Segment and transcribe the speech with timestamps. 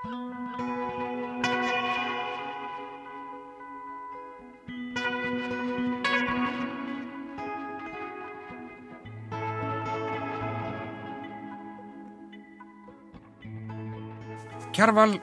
[0.00, 0.16] Kjarval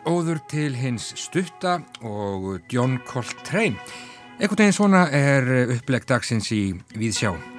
[0.06, 3.82] óður til hins stutta og John Coltrane.
[4.38, 7.57] Ekkert einn svona er upplegg dagsins í Víðsjá.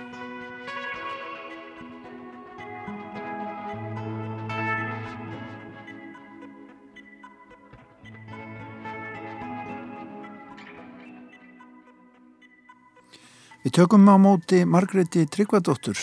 [13.79, 15.95] Tökum á móti Margreti Tryggvadóttur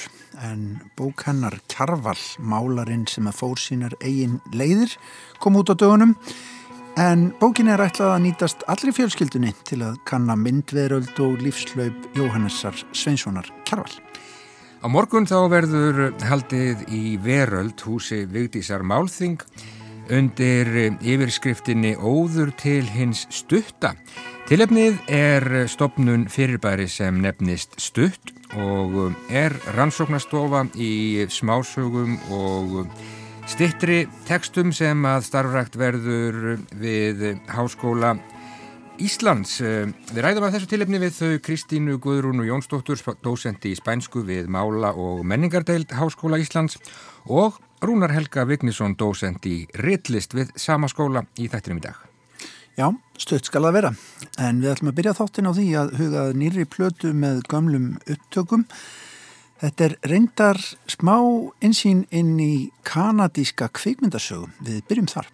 [0.47, 4.93] en bók hennar Kjarval, málarinn sem að fór sínar eigin leiðir,
[5.43, 6.13] kom út á dögunum
[6.95, 12.79] en bókin er ætlað að nýtast allri fjölskyldunni til að kanna myndveröld og lífslaup Jóhannessar
[12.95, 13.91] Sveinssonar Kjarval.
[14.79, 19.43] Á morgun þá verður haldið í veröld húsi Vigdísar Málþing
[20.15, 23.97] undir yfirskriftinni Óður til hins stutta
[24.45, 32.85] Tilefnið er stopnun fyrirbæri sem nefnist stutt og er rannsóknastofa í smásögum og
[33.49, 36.39] stittri tekstum sem að starfrækt verður
[36.77, 37.25] við
[37.57, 38.13] Háskóla
[39.01, 39.57] Íslands.
[39.65, 44.45] Við ræðum að þessu tilefni við þau Kristínu Guðrún og Jónsdóttur, dósendi í spænsku við
[44.45, 46.77] Mála og menningardeild Háskóla Íslands
[47.25, 52.11] og Rúnar Helga Vignisson, dósendi í Rittlist við sama skóla í þættinum í dag.
[52.75, 53.91] Já, stutt skal það vera.
[54.43, 58.65] En við ætlum að byrja þáttin á því að hugað nýri plötu með gamlum upptökum.
[59.61, 60.59] Þetta er reyndar
[60.91, 61.15] smá
[61.63, 64.51] insýn inn í kanadíska kvikmyndasögum.
[64.59, 65.31] Við byrjum þar.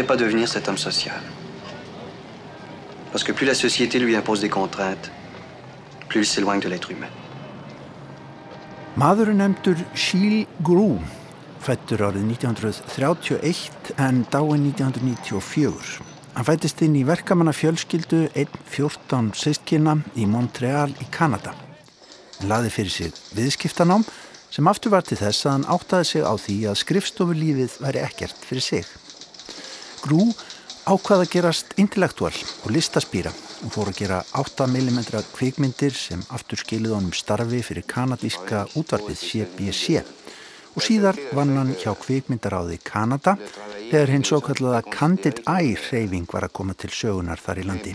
[0.00, 1.20] Voudrais pas devenir cet homme social.
[3.12, 5.10] Parce que plus la société lui impose des contraintes,
[6.08, 7.10] plus il s'éloigne de l'être humain.
[8.96, 10.98] Maður nefndur Sheil Grú,
[11.62, 16.00] fættur árið 1931 en dáin 1994.
[16.34, 21.54] Hann fættist inn í verkamanna fjölskyldu 1.14 sístkina í Montreal í Kanada.
[22.40, 24.04] Hann laði fyrir sig viðskiptanám
[24.50, 28.48] sem aftur var til þess að hann áttaði sig á því að skrifstofulífið væri ekkert
[28.48, 28.99] fyrir sig.
[30.00, 30.30] Grú
[30.88, 33.32] ákvaða að gerast intellektual og listaspýra
[33.64, 35.00] og fór að gera 8mm
[35.34, 40.00] kvikmyndir sem aftur skilið honum starfi fyrir kanadíska útvarfið CBC
[40.74, 43.36] og síðar vann hann hjá kvikmyndaráði Kanada
[43.90, 47.94] þegar hinn svo kallaða Candid Eye reyfing var að koma til sögunar þar í landi.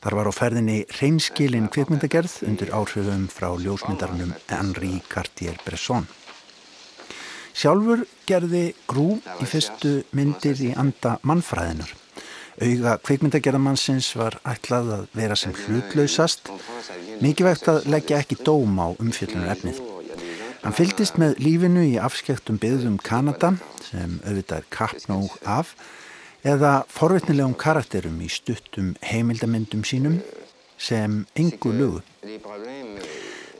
[0.00, 6.08] Þar var á ferðinni reynskilin kvikmyndagerð undir áhrifum frá ljósmyndarnum Henri Cartier-Bresson.
[7.56, 11.92] Sjálfur gerði Grú í fyrstu myndir í anda mannfræðinar.
[12.60, 16.50] Auga kveikmyndagerðamannsins var ætlað að vera sem hlutlausast,
[17.24, 19.80] mikið vegt að leggja ekki dóm á umfjöllunar efnið.
[20.60, 23.54] Hann fyldist með lífinu í afskektum byggðum Kanada,
[23.86, 25.72] sem auðvitað er kappnóg af,
[26.44, 30.20] eða forvitnilegum karakterum í stuttum heimildamindum sínum
[30.80, 32.04] sem engu lögu.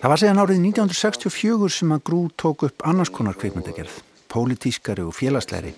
[0.01, 3.99] Það var segjan árið 1964 sem að Grú tók upp annars konar kveikmyndagerð,
[4.33, 5.75] pólitískari og félagsleiri,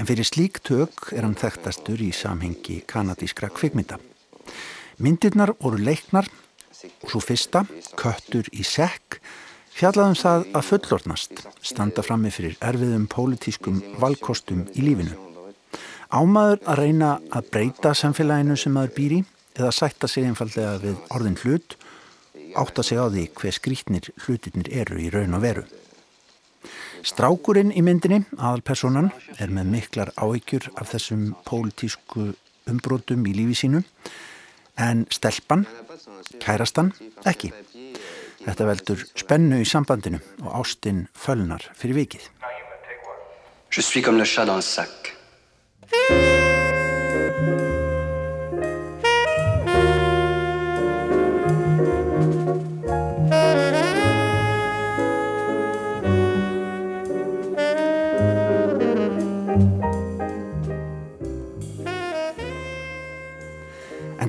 [0.00, 3.98] en fyrir slík tök er hann þekktastur í samhengi kanadískra kveikmynda.
[4.96, 6.30] Myndirnar voru leiknar
[7.04, 7.66] og svo fyrsta,
[8.00, 9.20] Köttur í sekk,
[9.76, 15.20] fjallaðum það að fullornast, standa frammi fyrir erfiðum pólitískum valkostum í lífinu.
[16.08, 19.24] Ámaður að reyna að breyta samfélaginu sem maður býr í
[19.60, 21.76] eða sætta sig einfallega við orðin hlut
[22.54, 25.64] átta sig á því hver skrítnir hlutirnir eru í raun og veru.
[27.04, 32.30] Strákurinn í myndinni, aðalpersonan, er með miklar áhyggjur af þessum pólitísku
[32.70, 33.82] umbrótum í lífi sínu,
[34.80, 35.66] en stelpan,
[36.40, 36.94] kærastan,
[37.28, 37.52] ekki.
[38.44, 42.30] Þetta veldur spennu í sambandinu og ástinn fölnar fyrir vikið.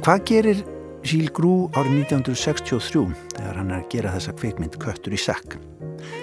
[0.05, 0.59] Hvað gerir
[1.01, 5.55] Gilles Grú árið 1963 þegar hann er að gera þessa kveikmynd Köttur í sekk?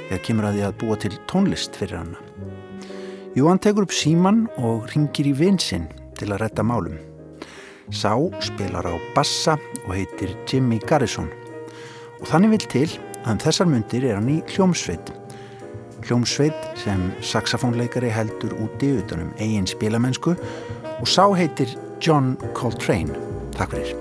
[0.06, 2.12] Þegar kemur að því að búa til tónlist fyrir hann.
[3.34, 6.94] Jú, hann tekur upp síman og ringir í vinsinn til að retta málum.
[7.90, 8.14] Sá
[8.46, 11.26] spilar á bassa og heitir Jimmy Garrison
[12.20, 12.87] og þannig vil til
[13.25, 15.11] að um þessar myndir er hann í hljómsveit.
[16.06, 23.31] hljómsveit sem saxofónleikari heldur úti utanum eigin spilamennsku og sá heitir John Coltrane.
[23.56, 23.96] Takk fyrir.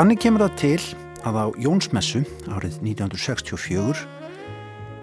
[0.00, 0.76] Þannig kemur það til
[1.28, 4.06] að á Jónsmessu árið 1964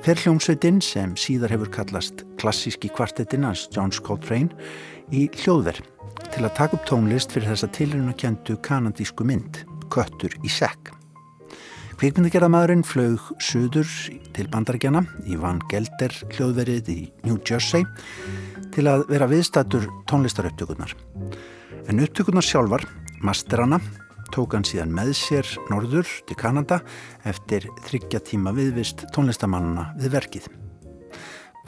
[0.02, 4.54] fer hljómsveitinn sem síðar hefur kallast klassíski kvartetinn hans Johns Coltrane
[5.12, 5.86] í hljóðverð
[6.34, 9.64] til að taka upp tónlist fyrir þessa tilrunakjöndu kanadísku mynd
[9.94, 10.92] Köttur í sekk.
[11.98, 13.90] Kvikmyndagerðamæðurinn flög söður
[14.36, 17.88] til bandarækjana í Van Gelder hljóðverið í New Jersey
[18.76, 20.94] til að vera viðstættur tónlistaröptökurnar.
[21.90, 22.86] En upptökurnar sjálfar,
[23.26, 23.82] masterana,
[24.30, 26.84] tók hann síðan með sér norður til Kanada
[27.26, 30.50] eftir þryggja tíma viðvist tónlistamannuna við verkið.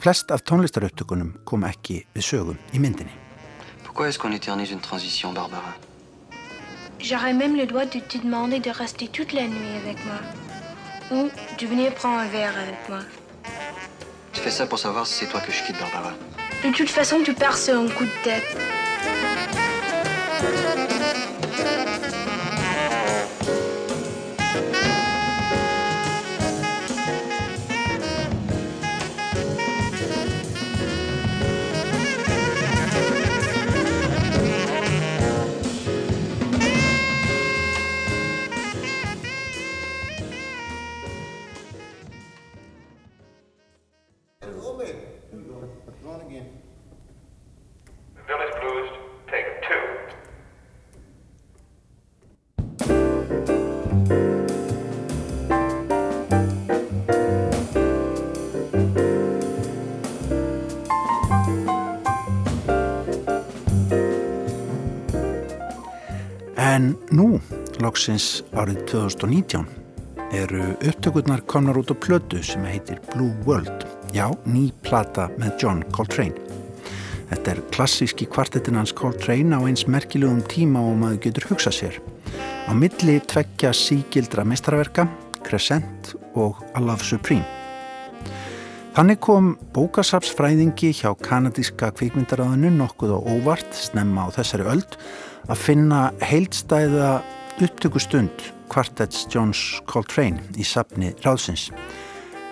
[0.00, 3.12] Flest af tónlistaraupptökunum kom ekki við sögum í myndinni.
[3.84, 5.74] Pourquoi est-ce qu'on éternise une transition, Barbara?
[6.98, 10.20] J'aurais même le droit de te demander de rester toute la nuit avec moi.
[11.10, 13.00] Ou de venir prendre un verre avec moi.
[14.32, 16.14] Tu fais ça pour savoir si c'est toi que je quitte, Barbara.
[16.64, 18.56] De toute façon, tu pars sur un coup de tête.
[67.90, 69.64] Loksins árið 2019,
[70.38, 73.82] eru upptökurnar komnar út á plödu sem heitir Blue World.
[74.14, 76.38] Já, ný plata með John Coltrane.
[77.32, 81.98] Þetta er klassíski kvartetin hans Coltrane á eins merkilegum tíma og maður getur hugsað sér.
[82.70, 85.08] Á milli tveggja sígildra mestraverka,
[85.42, 87.46] Crescent og A Love Supreme.
[88.94, 94.98] Þannig kom bókasapsfræðingi hjá kanadíska kvikmyndaráðinu nokkuð á óvart snemma á þessari öld
[95.50, 97.12] að finna heildstæða
[97.66, 101.68] upptökustund kvartets Johns Coltrane í sapni Ráðsins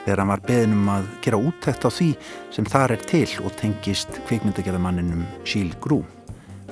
[0.09, 2.09] þegar hann var beðinum að gera úttækt á því
[2.55, 6.01] sem þar er til og tengist kvikmyndagerðamanninum Gilles Grú.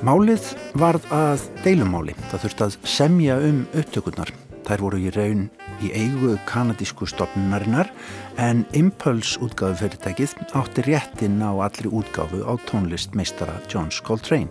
[0.05, 2.15] Málið varð að deilumáli.
[2.31, 4.33] Það þurfti að semja um upptökurnar.
[4.67, 5.47] Þær voru í raun
[5.85, 7.93] í eigu kanadísku stopnunarinnar
[8.41, 14.49] en Impulse útgáðu fyrirtækið átti réttin á allri útgáfu á tónlistmeistara Johns Coltrane.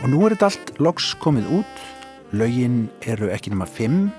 [0.00, 1.80] Og nú er þetta allt loks komið út,
[2.32, 4.10] lögin eru ekki nema fimm,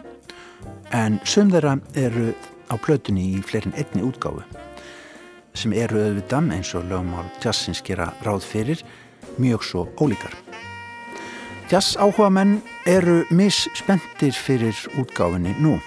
[0.91, 2.31] en söm þeirra eru
[2.71, 4.43] á plötunni í fleirin einni útgáfu,
[5.53, 8.83] sem eru auðvitað eins og lögumál jazzins gera ráð fyrir,
[9.37, 10.35] mjög svo ólíkar.
[11.71, 15.77] Jazz áhuga menn eru misspendir fyrir útgáfinni nú.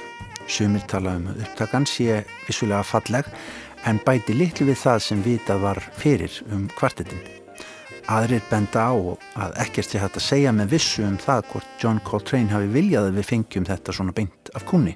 [0.49, 3.29] Sumir tala um upptakan sé vissulega falleg,
[3.85, 7.44] en bæti litlu við það sem vitað var fyrir um kvartetin.
[8.13, 12.03] Aðrir benda á að ekkert sé hægt að segja með vissu um það hvort John
[12.05, 14.93] Coltrane hafi viljað að við fengjum þetta svona beint af kunni.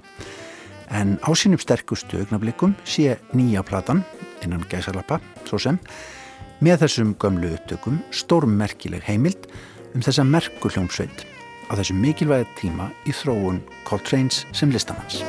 [0.93, 4.05] En á sínum sterkustu augnablikum sé nýja platan,
[4.45, 5.81] innan gæsalappa, svo sem,
[6.61, 9.49] með þessum gömlu upptökum stórmerkileg heimild
[9.95, 11.25] um þessa merku hljómsveit
[11.69, 15.23] á þessum mikilvæga tíma í þróun Coltrane's sem listamanns.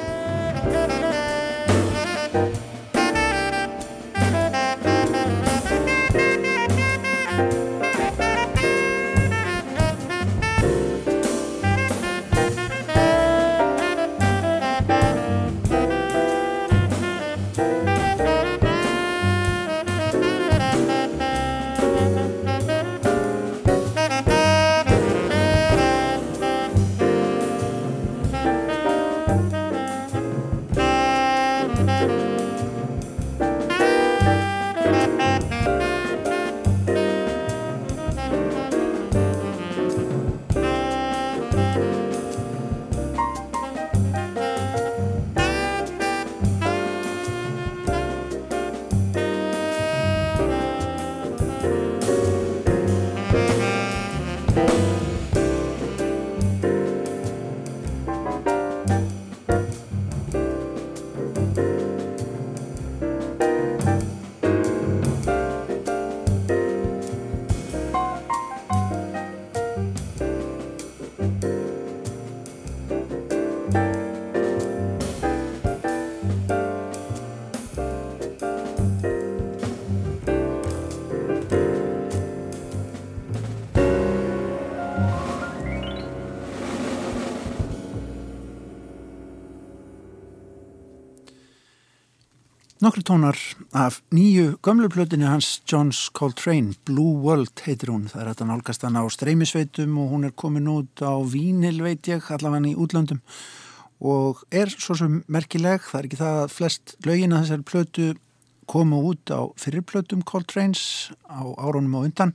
[92.79, 93.35] Nokkru tónar
[93.75, 98.05] af nýju gömluplötinu hans Johns Coltrane, Blue World heitir hún.
[98.07, 102.07] Það er þetta nálgast hann á streymisveitum og hún er komin út á Vínil veit
[102.07, 103.19] ég, allavega í útlöndum
[103.99, 108.07] og er svo sem merkileg, það er ekki það að flest lögin að þessari plötu
[108.71, 112.31] komu út á fyrirplötum Coltrane's á árunum á undan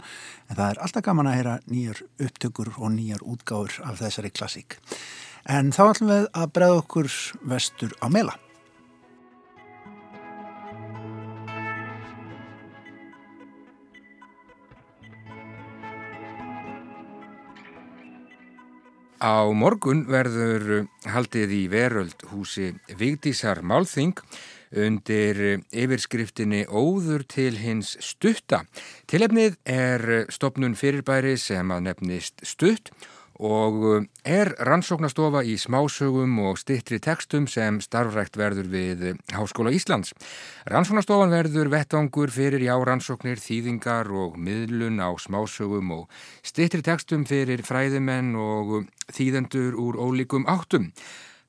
[0.51, 4.77] en það er alltaf gaman að heyra nýjar upptökur og nýjar útgáður af þessari klassík.
[5.49, 7.15] En þá ætlum við að bregða okkur
[7.49, 8.37] vestur á meila.
[19.25, 24.19] Á morgun verður haldið í veröld húsi Vigdísar Málþing
[24.85, 25.41] undir
[25.73, 28.67] yfirskriftinni Óður til hins stutta.
[29.09, 32.93] Tilefnið er stopnun fyrirbæri sem að nefnist stutt
[33.41, 40.15] og uh, er rannsóknastofa í smásögum og stittri tekstum sem starfrækt verður við Háskóla Íslands.
[40.71, 47.65] Rannsóknastofan verður vettangur fyrir já rannsóknir, þýðingar og miðlun á smásögum og stittri tekstum fyrir
[47.67, 50.93] fræðimenn og þýðendur úr ólíkum áttum.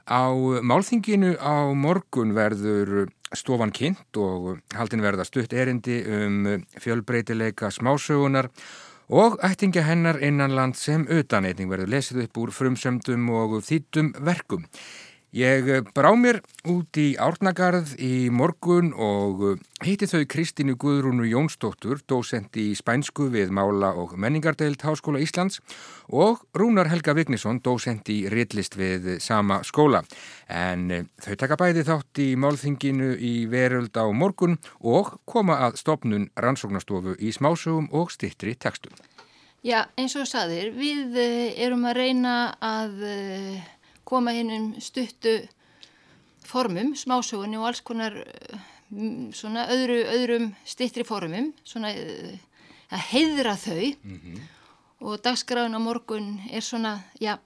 [0.05, 0.29] Á
[0.61, 8.84] málþinginu á morgun verður stofan kynnt og haldin verða stutt erindi um fjölbreytileika smásögunar og
[9.45, 14.63] ættinga hennar innanland sem utan einning verður lesið upp úr frumsömdum og þýttum verkum.
[15.35, 16.37] Ég brá mér
[16.71, 19.41] út í Árnagarð í morgun og
[19.83, 25.59] hitti þau Kristínu Guðrúnu Jónsdóttur, dósent í Spænsku við Mála og Menningardeild Háskóla Íslands
[26.07, 30.05] og Rúnar Helga Vignisson, dósent í Rittlist við sama skóla.
[30.47, 30.87] En
[31.19, 37.19] þau taka bæði þátt í málþinginu í veröld á morgun og koma að stopnun rannsóknastofu
[37.19, 38.95] í smásögum og stittri tekstum.
[39.65, 41.19] Já, eins og saðir, við
[41.59, 42.99] erum að reyna að
[44.05, 45.39] koma hinn um stuttu
[46.45, 48.15] formum, smásögunni og alls konar
[49.33, 54.39] svona öðru, öðrum stittri formum, svona að heiðra þau mm -hmm.
[55.01, 57.38] og dagskráin á morgun er svona, já,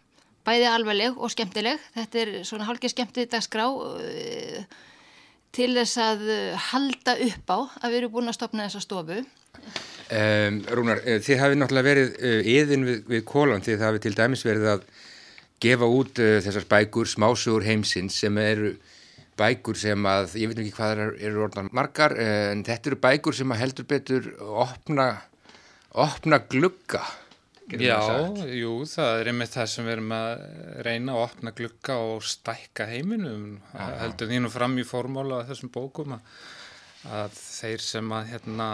[0.46, 1.80] bæði alvarleg og skemmtileg.
[1.96, 3.66] Þetta er svona hálkið skemmtið dagskrá
[5.52, 6.20] til þess að
[6.72, 9.24] halda upp á að við erum búin að stopna þessa stofu.
[10.10, 12.08] Um, Rúnar, þið hafið náttúrulega verið
[12.46, 14.82] yðin við, við kólan, þið hafið til dæmis verið að
[15.64, 18.74] gefa út uh, þessar bækur, smásugur heimsins sem eru
[19.40, 23.02] bækur sem að, ég veit ekki hvað eru, eru orðan margar, uh, en þetta eru
[23.08, 24.30] bækur sem að heldur betur
[24.66, 25.10] opna,
[25.96, 27.04] opna glugga.
[27.70, 28.00] Já,
[28.50, 30.30] jú, það er einmitt það sem við erum að
[30.88, 33.92] reyna að opna glugga og stækka heiminum, Aha.
[34.06, 36.34] heldur því nú fram í formóla þessum bókum að,
[37.20, 38.70] að þeir sem að hérna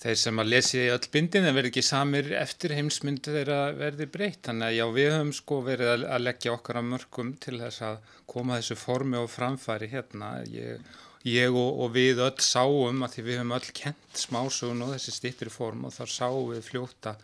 [0.00, 4.06] þeir sem að lesi í öll bindin en verði ekki samir eftir heimsmyndu þeirra verði
[4.12, 4.40] breytt.
[4.48, 8.16] Þannig að já, við höfum sko verið að leggja okkar að mörgum til þess að
[8.30, 10.32] koma þessu formi og framfæri hérna.
[10.48, 10.90] Ég,
[11.28, 15.16] ég og, og við öll sáum að því við höfum öll kent smásugun og þessi
[15.18, 17.16] stýttri form og þar sáum við fljóta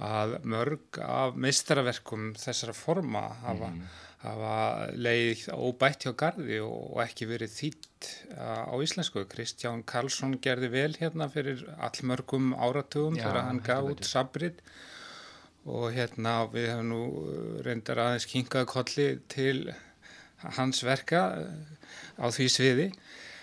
[0.00, 4.54] að mörg af meistaraverkum þessara forma hafa mm hafa
[5.00, 9.24] leið óbætt hjá gardi og ekki verið þýtt á íslensku.
[9.30, 14.60] Kristján Karlsson gerði vel hérna fyrir allmörgum áratugum Já, þegar hann gaf út sabrit.
[15.68, 17.00] Og hérna við hefum nú
[17.64, 19.70] reyndar aðeins kingað kolli til
[20.56, 21.24] hans verka
[22.16, 22.86] á því sviði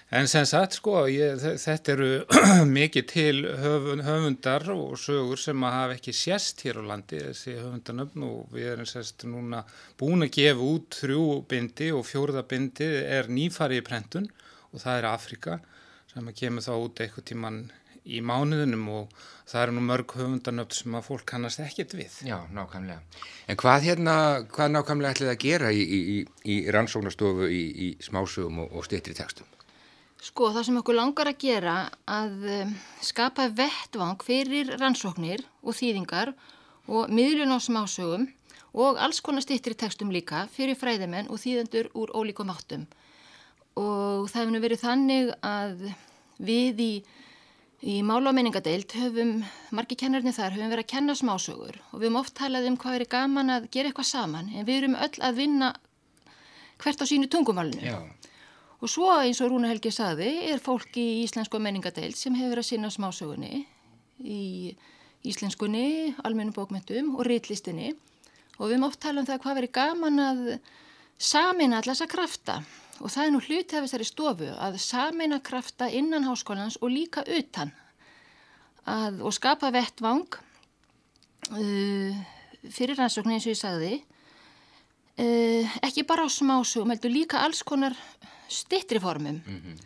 [0.07, 2.09] En sem sagt sko, ég, þetta eru
[2.77, 7.57] mikið til höfund, höfundar og sögur sem að hafa ekki sérst hér á landi, þessi
[7.57, 9.65] höfundanöfn og við erum sérst núna
[9.99, 14.29] búin að gefa út þrjú bindi og fjórða bindi er nýfari í prentun
[14.71, 15.57] og það er Afrika
[16.13, 17.59] sem að kemur þá út eitthvað tíman
[18.07, 22.21] í mánuðunum og það eru nú mörg höfundanöfn sem að fólk kannast ekkert við.
[22.29, 23.03] Já, nákvæmlega.
[23.51, 24.15] En hvað hérna,
[24.55, 26.17] hvað nákvæmlega ætlið að gera í, í, í,
[26.55, 29.51] í rannsóknastofu í smásögum og, og styrtri tekstum?
[30.17, 31.75] Sko það sem okkur langar að gera
[32.09, 32.71] að um,
[33.05, 36.31] skapa vettvang fyrir rannsóknir og þýðingar
[36.89, 38.25] og miðlun á smásögum
[38.77, 42.87] og alls konar stýttir í textum líka fyrir fræðimenn og þýðendur úr ólíkum áttum.
[43.77, 45.87] Og það hefur verið þannig að
[46.41, 46.91] við í,
[47.85, 52.07] í mála og menningadeild höfum, margi kennarnir þar, höfum verið að kenna smásögur og við
[52.07, 55.25] höfum oft talað um hvað er gaman að gera eitthvað saman en við erum öll
[55.29, 55.75] að vinna
[56.81, 57.85] hvert á sínu tungumálinu.
[57.85, 57.97] Já.
[58.77, 62.67] Og svo eins og Rúna Helgi saði er fólki í Íslensku menningadeild sem hefur að
[62.67, 63.63] sinna smásögunni
[64.21, 64.75] í
[65.27, 67.95] Íslenskunni, almennu bókmyndum og rítlistinni
[68.57, 70.43] og við höfum oft talað um það hvað verið gaman að
[71.17, 72.59] samina allasa krafta.
[73.01, 77.25] Og það er nú hluti af þessari stofu að samina krafta innan háskólans og líka
[77.25, 77.73] utan.
[78.87, 80.37] Að, og skapa vettvang
[81.51, 82.21] uh,
[82.71, 83.91] fyrir rannsóknin eins og ég sagði
[85.19, 87.97] uh, ekki bara á smásögum, heldur líka alls konar
[88.49, 89.85] stittri formum mm -hmm.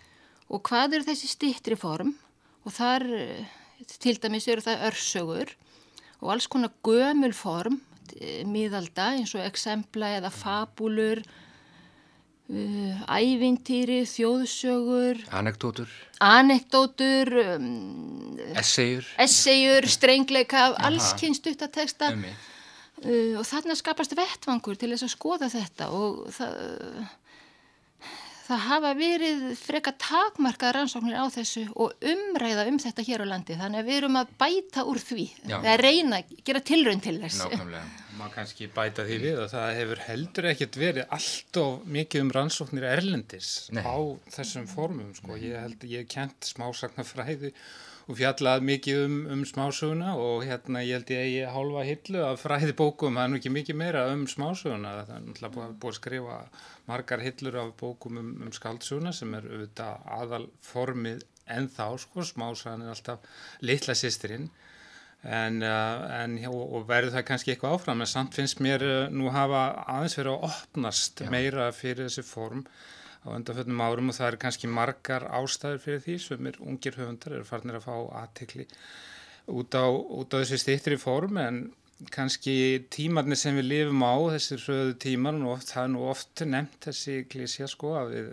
[0.52, 2.12] Og hvað eru þessi stittri form?
[2.68, 3.46] Og þar eh,
[4.04, 5.54] til dæmis eru það örsögur
[6.22, 7.80] og alls konar gömul form,
[8.20, 11.24] eh, miðalda eins og eksempla eða fabulur,
[12.52, 15.90] uh, ævintýri, þjóðsögur, Anekdótur,
[16.22, 19.08] anekdótur, um, essagur.
[19.18, 22.38] essagjur, strengleika, alls kynst uttateksta Einmitt.
[23.02, 26.54] uh, og þarna skapast vettvangur til þess að skoða þetta og það,
[28.52, 33.58] það hafa verið freka takmarkað rannsóknir á þessu og umræða um þetta hér á landi
[33.60, 35.58] þannig að við erum að bæta úr því Já.
[35.62, 37.84] eða reyna að gera tilraun til þess Nákvæmlega.
[38.20, 42.34] Má kannski bæta því við að það hefur heldur ekkert verið allt of mikið um
[42.36, 43.84] rannsóknir erlendis Nei.
[43.88, 43.98] á
[44.36, 45.38] þessum formum sko.
[45.40, 47.54] Ég held ég hef kent smásagnarfræði
[48.10, 52.42] og fjallað mikið um, um smásöguna og hérna ég held ég eigi hálfa hillu af
[52.44, 55.94] fræði bókum, það er nú ekki mikið meira um smásöguna, það er náttúrulega búið, búið
[55.94, 56.40] að skrifa
[56.90, 62.26] margar hillur af bókum um, um skaldsöguna sem er auðvitað aðal formið en þá sko,
[62.26, 63.24] smásagan er alltaf
[63.64, 64.50] litla sýstirinn
[65.22, 68.96] en, uh, en hjá, og verður það kannski eitthvað áfram en samt finnst mér uh,
[69.14, 72.64] nú hafa aðeins verið að opnast meira fyrir þessi form
[73.22, 76.18] á undanfjöldnum árum og það eru kannski margar ástæður fyrir því.
[76.26, 78.66] Sem er ungir höfundar eru farnir að fá aðtekli
[79.52, 81.62] út á, út á þessi stýttri form en
[82.10, 82.54] kannski
[82.94, 87.18] tímarnir sem við lifum á þessi röðu tímar og það er nú oft nefnt þessi
[87.30, 88.30] klísja sko að við,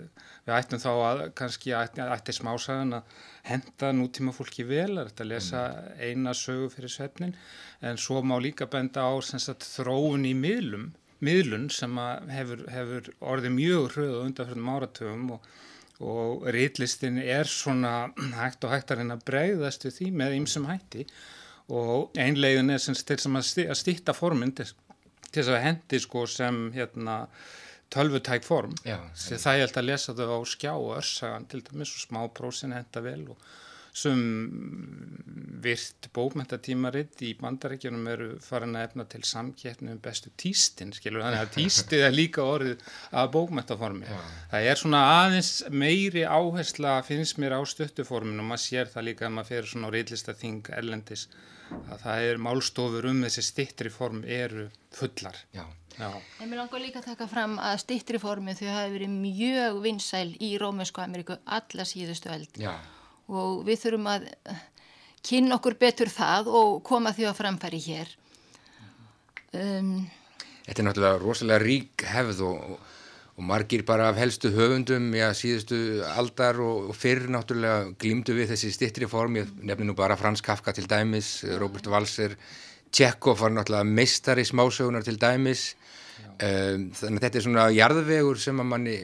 [0.47, 5.25] við ættum þá að kannski ætti, ætti smásagan að henda nútíma fólki vel er þetta
[5.27, 5.65] að lesa
[6.01, 7.37] eina sögu fyrir svefnin
[7.85, 10.91] en svo má líka benda á sagt, þróun í miðlum
[11.25, 15.49] miðlun sem að hefur, hefur orðið mjög hröðu undanfjörnum áratöfum og,
[15.99, 20.69] og reitlistin er svona hægt og hægt að reyna að bregðast við því með ýmsum
[20.71, 21.09] hætti
[21.69, 24.69] og einlegin er til sem að að stýtta formin til,
[25.29, 27.21] þess að hendi sko sem hérna
[27.93, 28.75] tölvutæk form.
[28.85, 32.77] Já, það ég held að lesa þau á skjá og örsagan til dæmis og smáprósin
[32.77, 33.49] henda vel og
[33.99, 34.19] sem
[35.63, 41.25] virt bókmentatímaritt í bandarækjunum eru farin að efna til samkeppni um bestu tístin, skilur.
[41.25, 44.07] Þannig að tístið er líka orðið af bókmentaformi.
[44.53, 49.27] Það er svona aðeins meiri áhersla finnst mér á stuttuforminu og maður sér það líka
[49.27, 51.29] að maður fyrir svona á reillistaþing erlendis
[51.71, 55.37] að það er málstofur um þessi stittri form eru fullar.
[55.55, 55.65] Já.
[55.99, 56.13] Já.
[56.39, 60.29] En mér langar líka að taka fram að stittri formi þau hafi verið mjög vinsæl
[60.39, 62.71] í Rómösku Ameríku alla síðustu öld Já.
[63.27, 64.29] og við þurfum að
[65.27, 68.15] kynna okkur betur það og koma því á framfæri hér.
[69.51, 70.07] Um,
[70.69, 72.79] Þetta er náttúrulega rosalega rík hefð og,
[73.39, 75.79] og, margir bara af helstu höfundum, já, síðustu
[76.11, 80.43] aldar og, og fyrr náttúrulega glýmdu við þessi stittri form, ég nefni nú bara Frans
[80.43, 82.35] Kafka til dæmis, Robert Walser,
[82.91, 85.71] Tjekkov var náttúrulega meistari smásögunar til dæmis,
[86.43, 88.99] um, þannig að þetta er svona jarðvegur sem að manni,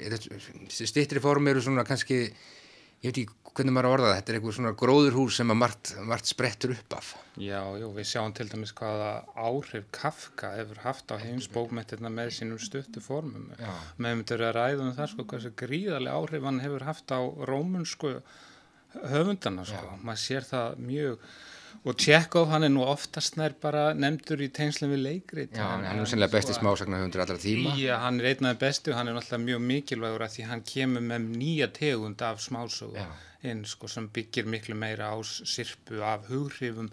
[0.68, 4.56] stittri form eru svona kannski, ég veit ekki hvernig maður að orða þetta er eitthvað
[4.56, 7.12] svona gróðurhús sem að margt, margt sprettur upp af.
[7.38, 12.60] Já, jú, við sjáum til dæmis hvaða áhrif Kafka hefur haft á heimsbókmettirna með sínum
[12.62, 13.50] stuttu formum.
[13.58, 13.70] Já.
[13.98, 18.14] Með myndur að ræða um það, sko, hversu gríðarlega áhrif hann hefur haft á rómunsku
[19.14, 19.98] höfundana, sko.
[20.02, 21.28] Maður sér það mjög,
[21.84, 25.54] og Tjekov, hann er nú oftast nær bara nefndur í tengslum við leikrit.
[25.54, 27.74] Já, hann er sennilega besti smásagnahöfundur allra tíma.
[27.78, 30.64] Já, hann er einn af þeim bestu, hann er náttúrulega mjög mikilvægur að því hann
[30.70, 33.02] kemur með nýja tegund af smásögu
[33.44, 33.50] Já.
[33.50, 36.88] inn sko sem byggir miklu meira á sirpu af hughrifum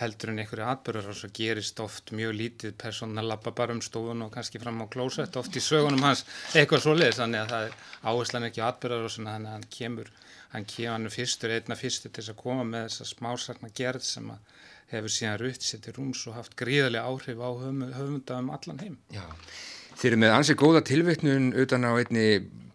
[0.00, 4.22] heldur en einhverju atbyrðar og svo gerist oft mjög lítið persóna lappa bara um stofun
[4.26, 7.66] og kannski fram á klósett oft í sögunum hans eitthvað svo leiðis þannig að það
[7.68, 7.76] er
[8.12, 10.10] áherslan ekki á atbyrðar og svona þannig að hann kemur
[10.52, 14.50] hann kemur hann fyrstur, einna fyrstur til að koma með þessa smásagna gerð sem að
[14.92, 18.82] hefur síðan rutt sér til rúms og haft gríðarlega áhrif á höfum- höfunda um allan
[18.82, 18.98] heim.
[19.14, 19.24] Já,
[19.98, 22.26] þeir eru með ansið góða tilvittnun utan á einni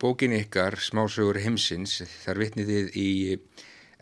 [0.01, 3.11] bókinni ykkar, smásögur heimsins, þar vitnið þið í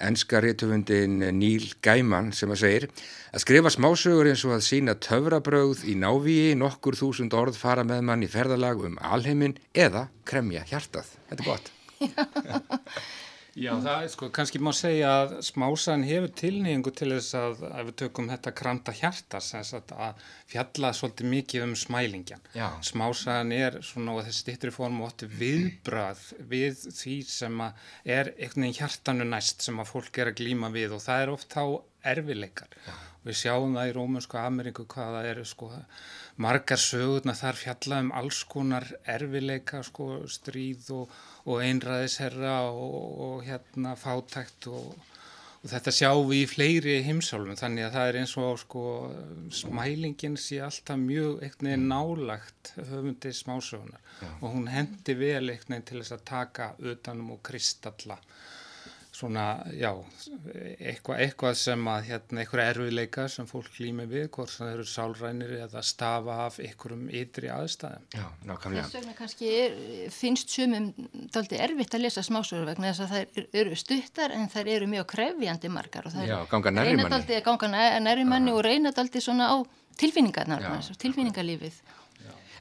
[0.05, 2.87] enska réttöfundin Níl Gæman sem að segir
[3.31, 8.03] að skrifa smásögur eins og að sína töfrabröð í návíi nokkur þúsund orð fara með
[8.09, 11.13] mann í ferðalag um alheimin eða kremja hjartað.
[11.29, 11.71] Þetta er gott.
[13.55, 17.87] Já, það er sko, kannski má segja að smásan hefur tilnýjingu til þess að, að
[17.87, 22.43] við tökum þetta kranta hjarta, að fjalla svolítið mikið um smælingjan.
[22.57, 22.67] Já.
[22.83, 28.67] Smásan er svona á þessi stittri form og ótti viðbrað við því sem er einhvern
[28.67, 31.63] veginn hjartanu næst sem að fólk er að glíma við og það er oft þá
[32.11, 32.75] erfileikar.
[32.83, 32.95] Já.
[33.25, 35.71] Við sjáum það í Rómunsku Ameríku hvað það eru sko.
[36.45, 41.17] Margar sögurna þar fjalla um alls konar erfileika sko stríð og,
[41.49, 42.95] og einræðisherra og,
[43.27, 44.91] og hérna fátækt og,
[45.63, 47.57] og þetta sjáum við í fleiri heimsálfum.
[47.57, 48.85] Þannig að það er eins og sko
[49.63, 54.05] smælingin sé alltaf mjög einhvern veginn nálagt höfundi smásögunar
[54.37, 58.21] og hún hendi vel veginn til þess að taka utanum og kristalla
[59.15, 59.89] svona, já,
[60.75, 65.53] eitthvað, eitthvað sem að, hérna, eitthvað erfiðleika sem fólk klými við, hvort það eru sálrænir
[65.61, 68.05] eða stafa af einhverjum ytri aðstæðum.
[68.15, 68.85] Já, nákvæmlega.
[68.89, 69.79] Þess vegna kannski er,
[70.15, 70.91] finnst sumum
[71.35, 75.09] daldi erfitt að lesa smásögur vegna þess að það eru stuttar en það eru mjög
[75.15, 77.11] krefjandi margar og það já, ganga nærri manni.
[77.15, 77.73] Daldi, ganga
[78.03, 79.57] nærri manni og reyna daldi svona á
[79.95, 80.67] tilfinningarnar,
[80.99, 81.83] tilfinningarlífið.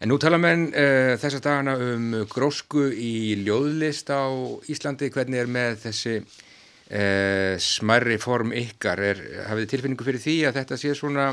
[0.03, 4.27] En nú tala menn uh, þessa dagana um grósku í ljóðlist á
[4.69, 5.11] Íslandi.
[5.15, 6.17] Hvernig er með þessi
[6.91, 9.03] uh, smarri form ykkar?
[9.11, 11.29] Er, hafið tilfinningu fyrir því að þetta sé svona,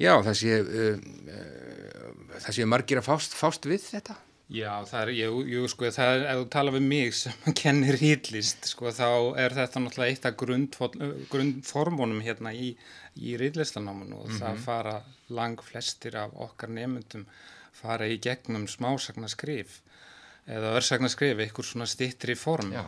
[0.00, 4.18] já það sé, uh, það sé margir að fást, fást við þetta?
[4.52, 7.96] Já, það er, jú, jú, sko, það er, ef þú tala við mig sem kennir
[8.00, 9.08] hýllist, sko, þá
[9.40, 10.36] er þetta náttúrulega eitt af
[11.32, 12.74] grunnformónum hérna í,
[13.16, 14.42] í rýðlistanámanu og mm -hmm.
[14.42, 14.94] það fara
[15.32, 17.24] lang flestir af okkar nefndum
[17.72, 19.80] fara í gegnum smásagnaskrif
[20.46, 22.72] eða örsagnaskrif, einhver svona stittri form.
[22.74, 22.84] Já.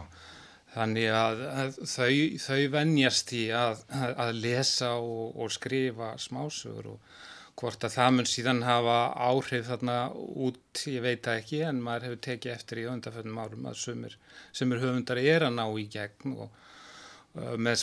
[0.74, 7.14] Þannig að, að þau, þau vennjast í að, að lesa og, og skrifa smásögur og
[7.60, 8.96] hvort að það mun síðan hafa
[9.28, 13.68] áhrif þarna út, ég veit það ekki, en maður hefur tekið eftir í öndaföldum árum
[13.70, 14.16] að sumir,
[14.50, 17.78] sumir höfundar er að ná í gegn og uh, með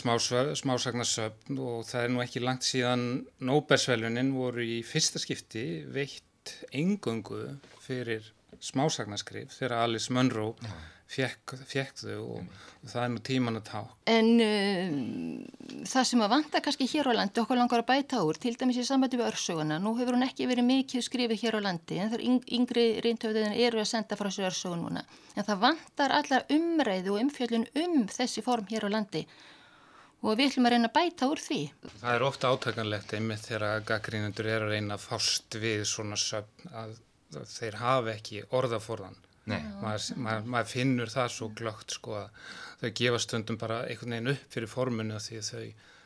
[0.60, 3.06] smásagnarsöfn og það er nú ekki langt síðan
[3.40, 7.46] Nóbersvelunin voru í fyrsta skipti veitt engöngu
[7.80, 8.28] fyrir
[8.62, 10.52] smásagnaskrif þegar Alice Munro
[11.12, 13.82] fekk, fekk þau og, og það er nú tíman að tá.
[14.12, 18.40] En uh, það sem að vanta kannski hér á landi, okkur langar að bæta úr,
[18.40, 21.66] til dæmis í sambandi við örsuguna, nú hefur hún ekki verið mikið skrifið hér á
[21.68, 25.64] landi, en það er yngri reyntöfðin eru að senda frá þessu örsugun núna, en það
[25.68, 29.26] vantar allar umræðu og umfjöldun um þessi form hér á landi
[30.22, 31.60] og við ætlum að reyna að bæta úr því.
[31.98, 36.70] Það er ofta átakanlegt einmitt þegar gaggrínundur er að reyna að fást við svona söfn
[36.70, 36.94] að
[37.50, 39.18] þeir hafa ekki orðaforðan.
[39.50, 42.52] Maður, maður, maður finnur það svo glögt sko að
[42.82, 45.64] þau gefa stundum bara einhvern veginn upp fyrir formunu því þau,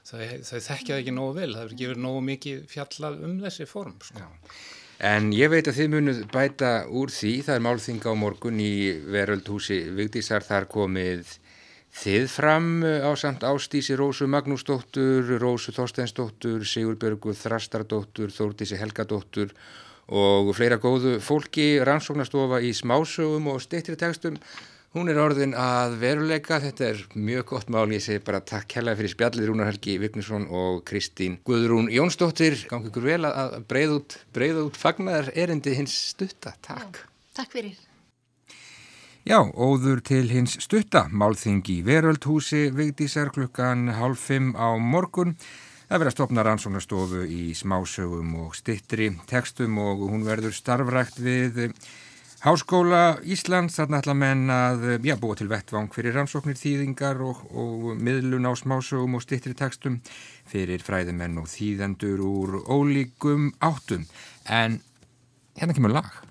[0.09, 3.97] þau, þau þekkja ekki nógu vel, það er gefur nógu mikið fjallað um þessi form
[4.01, 4.25] sko.
[4.25, 4.57] Já.
[5.05, 8.77] En ég veit að þið munuð bæta úr því, það er málþinga á morgun í
[9.13, 11.35] Veröldhúsi Vigdísar, þar komið
[11.97, 19.53] þið fram eh, á samt Ástísi Rósu Magnúsdóttur, Rósu Þorsteinsdóttur, Sigurbjörgu Þrastardóttur, Þórtísi Helgadóttur
[20.07, 24.39] og fleira góðu fólki, rannsóknastofa í smásögum og steytri tekstum.
[24.97, 28.95] Hún er orðin að veruleika, þetta er mjög gott mál, ég segi bara takk hella
[28.97, 32.57] fyrir spjallið Rúnar Helgi Vignesson og Kristín Guðrún Jónsdóttir.
[32.71, 34.17] Gangi ykkur vel að breyða út,
[34.63, 36.55] út fagnar erindi hins stutta.
[36.65, 37.03] Takk.
[37.03, 37.77] Já, takk fyrir.
[39.27, 45.35] Já, óður til hins stutta, málþingi veröldhúsi, vigdísar klukkan halv fimm á morgun.
[45.87, 51.61] Það verður að stopna rannsóknastofu í smásögum og stittri tekstum og hún verður starfrækt við
[52.43, 53.79] Háskóla Íslands.
[53.79, 58.53] Þarna ætla menn að já, búa til vettvang fyrir rannsóknir þýðingar og, og miðlun á
[58.59, 60.01] smásögum og stittri tekstum
[60.51, 64.11] fyrir fræðimenn og þýðendur úr ólíkum áttum.
[64.43, 64.81] En
[65.55, 66.26] hérna kemur lag.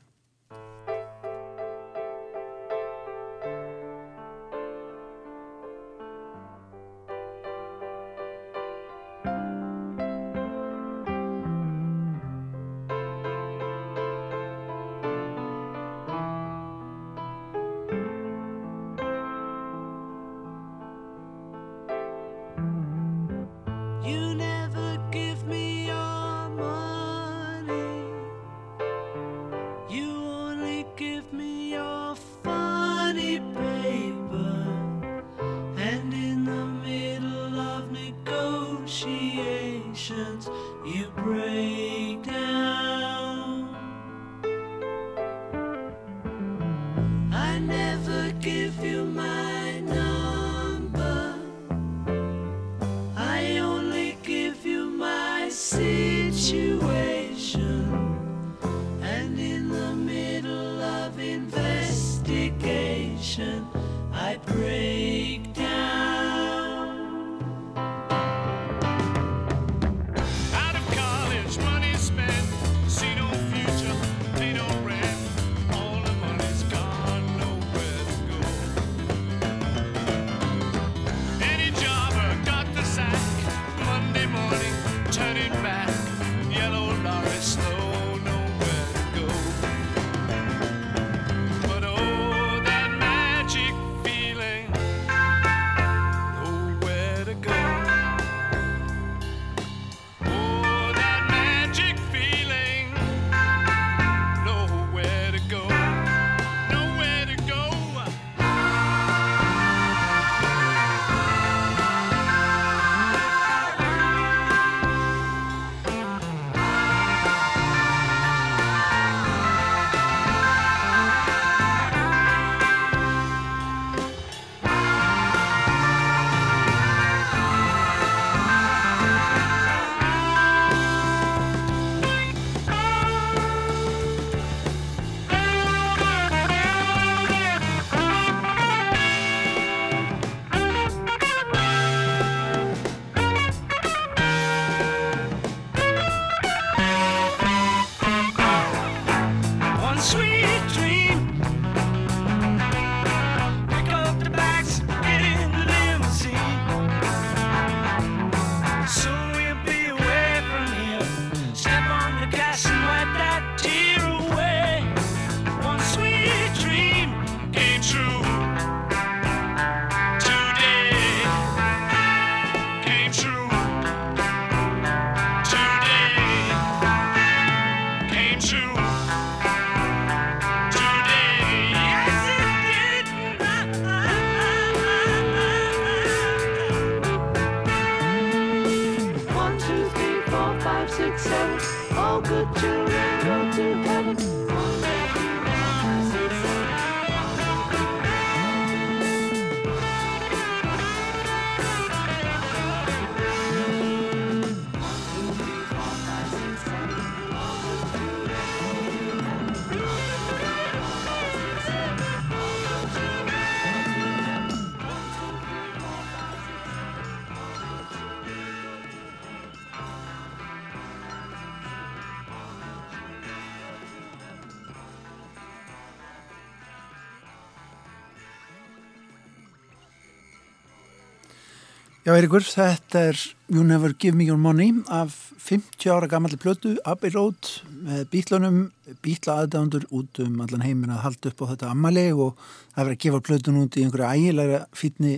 [232.15, 233.17] Já, Eirikur, þetta er
[233.51, 235.11] You Never Give Me Your Money af
[235.43, 237.49] 50 ára gammalli plötu, Abbey Road,
[237.83, 238.61] með bítlunum,
[239.03, 242.39] bítla aðdándur út um allan heimin að halda upp á þetta ammali og
[242.71, 245.17] það verið að gefa plötun út í einhverja ægilega fítni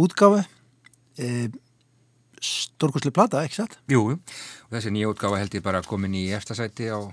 [0.00, 0.46] útgáfi.
[1.20, 1.28] E,
[2.40, 3.76] Stórkosli plata, ekki satt?
[3.92, 7.04] Jú, og þessi nýja útgáfi held ég bara komin í eftirsæti á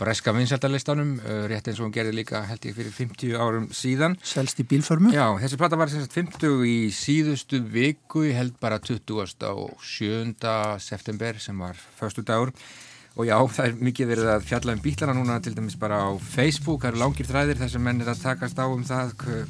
[0.00, 4.16] breska vinsaldalistanum, uh, rétt eins og hún gerði líka held ég fyrir 50 árum síðan.
[4.24, 5.12] Selst í bílförmu?
[5.14, 9.50] Já, þessi platta var sem sagt 50 í síðustu viku, held bara 20.
[9.52, 10.32] og 7.
[10.80, 12.54] september sem var förstu dagur
[13.18, 16.10] og já, það er mikið verið að fjalla um bílana núna til dæmis bara á
[16.22, 19.48] Facebook, það eru langir þræðir þessum menn er að takast á um það hver,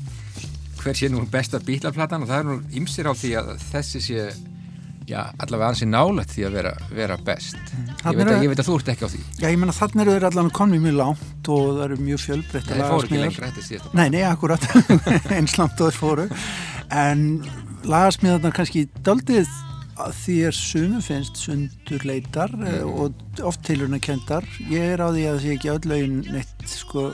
[0.80, 4.24] hver sé nú besta bílaplatan og það er nú ymsir á því að þessi sé
[5.10, 7.58] já, allavega ansi nálægt því að vera, vera best.
[7.60, 9.22] Ég veit, að, ég veit að þú ert ekki á því.
[9.40, 12.70] Já, ég menna þannig eru þeir allavega komið mjög lágt og það eru mjög fjölbreytt
[12.70, 14.68] Það fóru ekki lengra eftir síðan Nei, nei, akkurat,
[15.36, 16.28] einslangt og þeir fóru.
[16.90, 17.26] En
[17.90, 19.50] lagasmíðarnar kannski daldið
[20.16, 22.88] því er sumum finnst sundurleitar mm.
[22.88, 26.64] og oft tilurna kendar ég er á því að það sé ekki öll lögin neitt
[26.70, 27.10] sko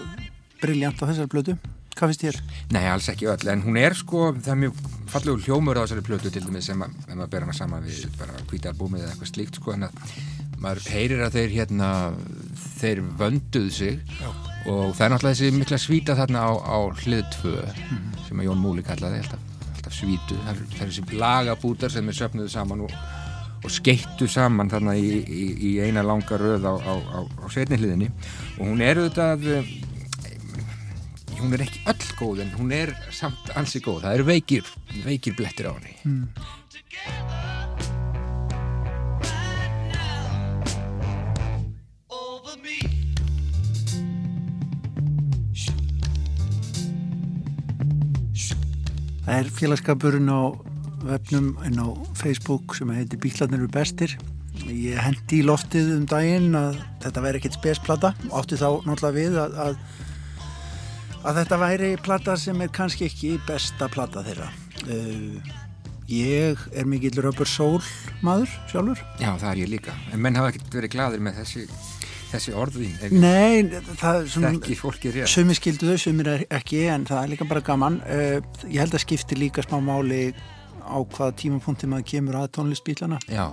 [0.63, 1.57] brilljant á þessar blödu
[1.97, 2.39] Hvað finnst þér?
[2.77, 6.03] Nei, alls ekki öll, en hún er sko, það er mjög fallegur hljómur á þessari
[6.05, 9.31] plötu til dæmis sem að, ef maður ber hana saman við bara hvítarbúmið eða eitthvað
[9.31, 10.03] slíkt sko, en að
[10.61, 11.89] maður heyrir að þeir hérna,
[12.77, 14.29] þeir vönduð sig Já.
[14.69, 18.05] og það er náttúrulega þessi mikla svíta þarna á, á hlið 2 mm.
[18.29, 22.13] sem að Jón Múli kallaði alltaf, alltaf svítu, það er, það er þessi lagabútar sem
[22.13, 22.97] er söpnuðu saman og,
[23.63, 26.93] og skeittu saman þarna í, í, í eina langa röð á, á,
[27.25, 28.13] á setni hliðinni
[28.59, 29.49] og hún er auðvitað
[31.40, 34.05] hún er ekki öll góð en hún er samt ansi góð.
[34.07, 34.70] Það eru veikir,
[35.05, 35.96] veikir blettir á henni.
[36.05, 36.29] Mm.
[49.27, 50.55] Það er félagskapurinn á
[51.03, 54.14] vefnum en á Facebook sem heitir Bíklarnir eru bestir.
[54.70, 58.12] Ég hendi í loftið um daginn að þetta væri ekkert spesplata.
[58.31, 60.06] Átti þá náttúrulega við að, að
[61.27, 64.49] að þetta væri platta sem er kannski ekki besta platta þeirra.
[64.87, 65.39] Uh,
[66.11, 67.83] ég er mikill röpur sól
[68.25, 69.03] maður sjálfur.
[69.19, 71.65] Já það er ég líka, en menn hafa ekkert verið gladur með þessi,
[72.31, 73.67] þessi orðvín Nei,
[73.99, 74.53] það er svona
[75.33, 77.99] Sumir skildu þau, sumir ekki en það er líka bara gaman.
[78.07, 78.39] Uh,
[78.71, 80.29] ég held að skipti líka smá máli
[80.87, 83.18] á hvaða tímapunkti maður kemur að tónlistbílana.
[83.29, 83.44] Já.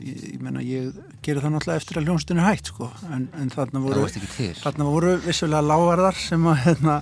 [0.00, 3.82] Ég, ég menna, ég gerir það náttúrulega eftir að hljónstunni hægt sko, en, en þarna
[3.84, 4.06] voru
[4.62, 6.96] þarna voru vissulega lágarðar sem að hérna,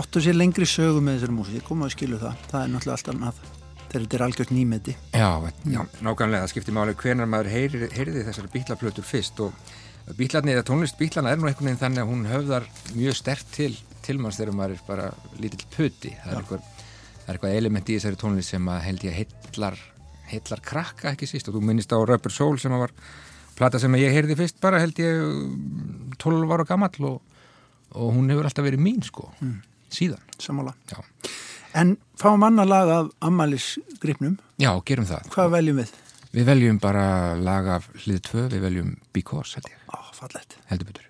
[0.00, 2.46] áttu sér lengri sögu með þessari músík, komu að skilu það.
[2.52, 3.42] Það er náttúrulega allt annað.
[3.88, 4.94] Þegar þetta er algjört nýmeti.
[5.16, 5.28] Já,
[5.64, 5.82] já.
[6.04, 9.40] nákvæmlega, það skiptir máli hvernig maður heyri, heyriði þessari bílaplötur fyrst.
[9.40, 13.48] Og bílarni eða tónlist bílana er nú einhvern veginn þannig að hún höfðar mjög stert
[13.54, 13.72] til
[14.04, 15.08] tilmanns þegar maður er bara
[15.40, 16.77] lítill puti það er eitthvað það
[17.28, 19.78] er eitthvað element í þessari tónlist sem að held ég að heillar,
[20.30, 22.94] heillar krakka ekki síst og þú minnist á Röpur Sól sem var
[23.58, 27.20] plata sem ég heyrði fyrst bara held ég 12 ára gammal og,
[27.94, 29.56] og hún hefur alltaf verið mín sko mm.
[29.92, 30.24] síðan.
[30.40, 30.74] Samála.
[30.90, 31.02] Já.
[31.78, 34.38] En fáum annar lag af Amalis gripnum.
[34.58, 35.28] Já, gerum það.
[35.34, 35.92] Hvað veljum við?
[36.32, 37.04] Við veljum bara
[37.40, 39.84] lag af hlið 2, við veljum Because held ég.
[39.92, 40.58] Á, fallet.
[40.72, 41.07] Heldur betur.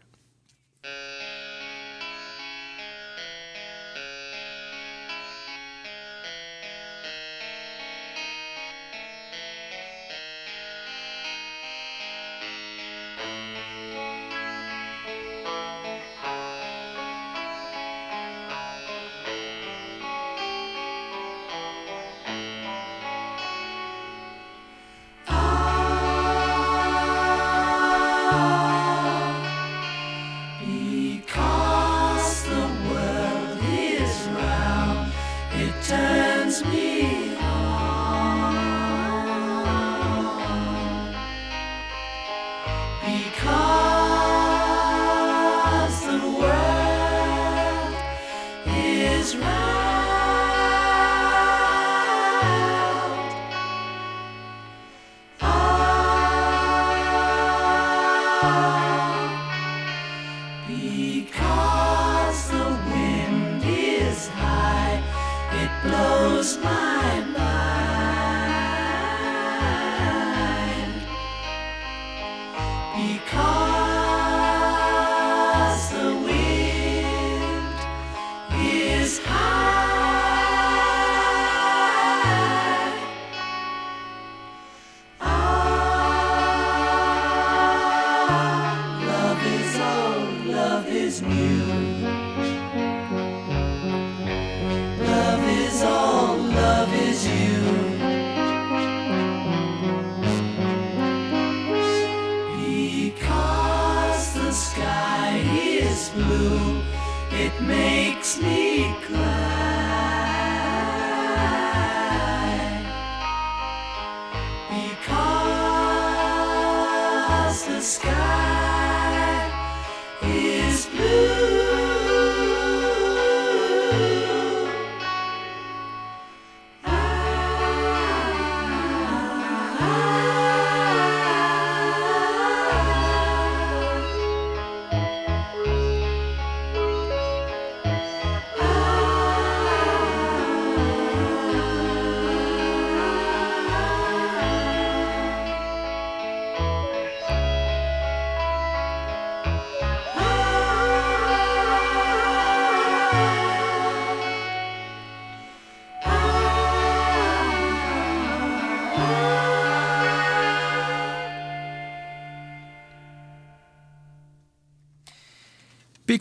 [108.28, 109.08] sleek.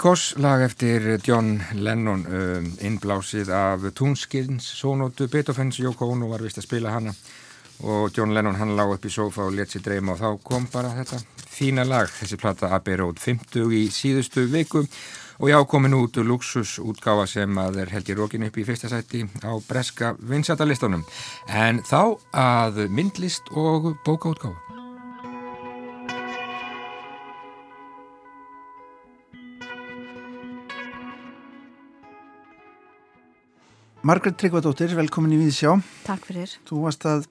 [0.08, 6.62] Because lag eftir John Lennon um, innblásið af Tunskins sónótu Beethoven's Yoko Ono var vist
[6.62, 7.12] að spila hana.
[7.84, 10.70] Og John Lennon hann lág upp í sofa og let sér dreyma og þá kom
[10.72, 11.20] bara þetta
[11.52, 14.86] fína lag þessi platta Abbey Road 50 í síðustu viku.
[15.42, 19.26] Og já komin út luxusútgáfa sem að er held í rókin upp í fyrsta sætti
[19.44, 21.04] á breska vinsatalistunum
[21.52, 24.67] en þá að myndlist og bókaútgáfa
[34.06, 35.74] Margret Tryggvadóttir, velkomin í Víðsjá.
[36.06, 36.52] Takk fyrir.
[36.68, 37.26] Þú varst að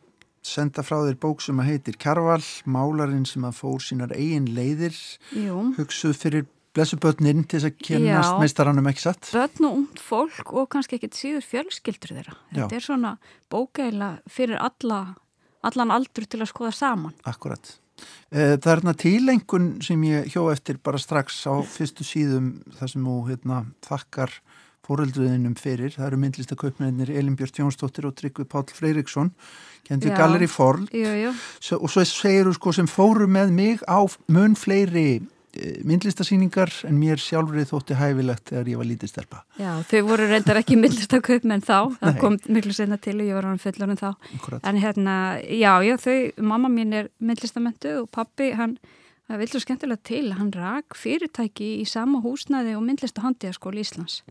[0.46, 4.96] senda frá þér bók sem að heitir Karval, málarinn sem að fór sínar eigin leiðir,
[5.34, 5.62] Jú.
[5.78, 6.46] hugsuð fyrir
[6.76, 9.30] blessubötnin til þess að kennast meistaranum ekki satt.
[9.32, 12.36] Bötn og ungd fólk og kannski ekkit síður fjölskyldur þeirra.
[12.52, 12.76] Þetta Já.
[12.76, 13.14] er svona
[13.50, 15.00] bókæla fyrir alla,
[15.64, 17.16] allan aldur til að skoða saman.
[17.24, 17.78] Akkurat.
[18.30, 22.92] Eh, það er hérna tílengun sem ég hjó eftir bara strax á fyrstu síðum þar
[22.92, 24.34] sem þú hérna, þakkar
[24.86, 25.94] fóreldruðinum fyrir.
[25.96, 29.32] Það eru myndlistakaupmennir Elin Björn Jónsdóttir og Tryggvi Pál Freiriksson
[29.86, 35.06] kendur Galleri Forld og svo segir þú sko sem fóru með mig á mun fleiri
[35.18, 39.42] eh, myndlistasýningar en mér sjálfrið þótti hæfilegt þegar ég var lítið stelpa.
[39.60, 43.48] Já, þau voru reyndar ekki myndlistakauppmenn þá, það kom miklu senna til og ég var
[43.48, 44.10] á hann fullorinn þá.
[44.38, 44.66] Akkurat.
[44.66, 46.18] En hérna, já, já, þau,
[46.54, 48.76] mamma mín er myndlistamentu og pappi, hann,
[49.30, 54.22] það vil svo skemmtilega til, hann rak fyrirtæki í sama húsnaði og myndlistahandiðaskóli Íslands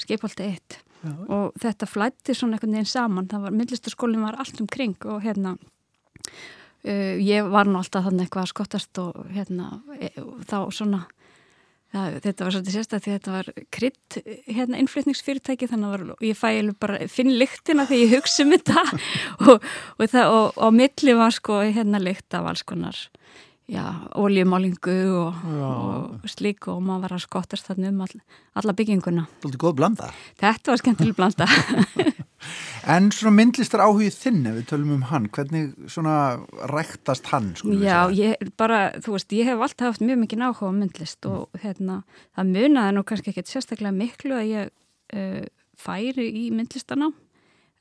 [0.00, 0.80] skipaldi eitt.
[1.04, 1.12] Já.
[1.28, 5.18] og þetta flætti svona einhvern veginn saman, það var, myndlistaskólinn var allt um kring og
[5.20, 10.08] hérna uh, ég var nú alltaf þannig eitthvað skottast og hérna e,
[10.48, 11.02] þá svona
[11.94, 14.18] það, þetta var svolítið sérstaklega því þetta var krydd
[14.48, 16.48] hérna innflytningsfyrirtæki þannig að ég fæ
[16.80, 18.84] bara, finn lyktina þegar ég hugsa um þetta.
[19.50, 19.68] Og,
[19.98, 22.96] og, það, og, og milli var sko hérna lykt af alls konar
[23.72, 28.20] oljumálingu og, og slík og maður var að skottast þarna um all,
[28.60, 29.24] alla bygginguna.
[29.40, 30.10] Þetta er góð blanda.
[30.40, 31.48] Þetta var skemmtileg blanda.
[32.94, 36.18] en svona myndlistar áhugið þinn ef við tölum um hann, hvernig svona
[36.68, 37.54] ræktast hann?
[37.80, 41.48] Já, ég bara, þú veist, ég hef alltaf haft mjög mikið náhuga á myndlist og
[41.48, 41.64] mm.
[41.64, 42.00] hérna,
[42.36, 44.72] það munaði nú kannski ekkert sérstaklega miklu að ég
[45.16, 45.44] uh,
[45.80, 47.14] færi í myndlistana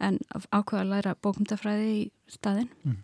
[0.03, 2.71] en ákveða að læra bókumtafræði í staðin.
[2.87, 3.01] Mm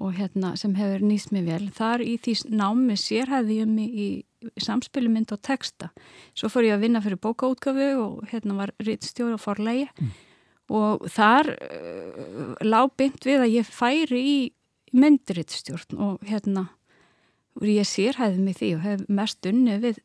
[0.00, 4.08] og hérna sem hefur nýst mig vel þar í því námi sérhæði ég mig í,
[4.42, 5.90] í samspilu mynd og texta
[6.34, 10.12] svo fór ég að vinna fyrir bókaútgafu og hérna var rittstjóri og forlegi mm.
[10.74, 14.38] og þar uh, lág byggt við að ég færi í
[14.94, 16.68] myndrittstjórn og hérna
[17.54, 20.02] og ég sérhæði mig því og hef mest unni við,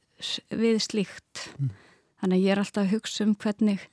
[0.53, 1.73] við slíkt mm.
[2.21, 3.89] þannig að ég er alltaf að hugsa um hvernig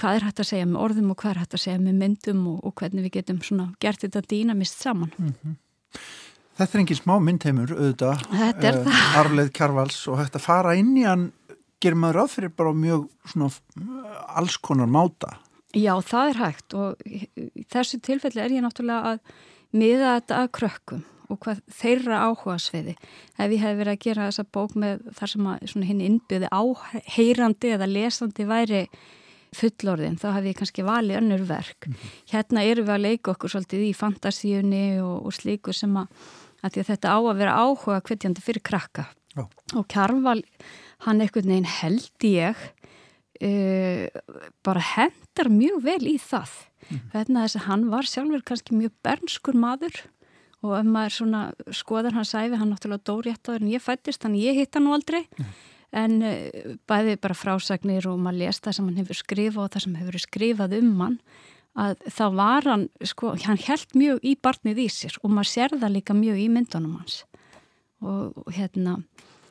[0.00, 2.46] hvað er hægt að segja með orðum og hvað er hægt að segja með myndum
[2.50, 5.12] og, og hvernig við getum svona gert þetta dýnamist saman.
[5.18, 5.58] Mm -hmm.
[6.60, 8.24] Þetta er engin smá myndheimur auðvitað.
[8.30, 9.04] Þetta er uh, það.
[9.20, 11.30] Arleð Kjarvals og hægt að fara inn í hann
[11.80, 13.48] gerir maður áfyrir bara mjög svona
[14.36, 15.38] alls konar máta.
[15.72, 19.20] Já, það er hægt og í þessu tilfelli er ég náttúrulega að
[19.72, 22.96] miða þetta að krökkum og hvað þeirra áhuga sveiði.
[23.38, 27.72] Ef ég hef verið að gera þessa bók með þar sem að hinn innbyði áheyrandi
[27.76, 28.82] eða lesandi væri
[29.56, 32.18] fullorðin þá hef ég kannski valið önnur verk mm -hmm.
[32.32, 36.06] hérna eru við að leika okkur svolítið í fantasíunni og, og slíku sem að,
[36.62, 39.48] að þetta á að vera áhuga hvetjandi fyrir krakka oh.
[39.74, 40.42] og Kjarval
[41.06, 42.56] hann einhvern veginn held ég
[43.42, 44.06] uh,
[44.62, 47.10] bara hendar mjög vel í það mm -hmm.
[47.12, 50.06] þannig að þess að hann var sjálfur kannski mjög bernskur maður
[50.62, 54.44] og ef maður svona skoðar hans æfi hann náttúrulega dóri eftir en ég fættist þannig
[54.44, 58.76] ég hitt hann aldrei mm -hmm en eh, bæði bara frásagnir og maður lest það
[58.76, 61.18] sem hann hefur skrifað og það sem hefur skrifað um hann
[61.78, 65.76] að þá var hann, sko, hann held mjög í barnið í sér og maður sér
[65.76, 67.20] það líka mjög í myndunum hans.
[68.00, 68.98] Og, og hérna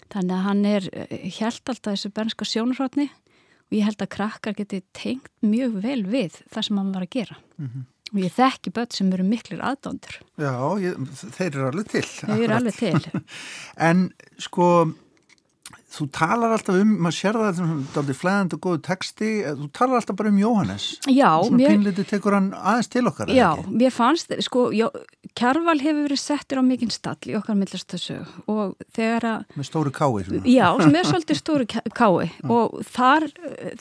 [0.09, 0.89] þannig að hann er,
[1.37, 6.41] held alltaf þessu bernska sjónurhóttni og ég held að krakkar geti tengt mjög vel við
[6.49, 7.37] það sem hann var að gera.
[7.59, 7.83] Mm -hmm.
[8.13, 10.95] og ég þekki börn sem eru miklir aðdóndur Já, ég,
[11.37, 12.07] þeir eru alveg til.
[12.07, 13.21] Þeir eru alveg til.
[13.89, 14.65] En sko
[15.89, 19.69] Þú talar alltaf um, maður sér það þetta er aldrei flæðand og góðu texti þú
[19.73, 20.85] talar alltaf bara um Jóhannes.
[21.09, 24.85] Já, Svona mér Pínliti tekur hann aðeins til okkar Já, mér fannst, sko já,
[25.39, 29.93] Kjarval hefur verið settur á mikinn stall í okkar millastasög og þegar að Með stóru
[29.95, 30.43] kái svona.
[30.45, 33.27] Já, er svolítið stóru kái og þar,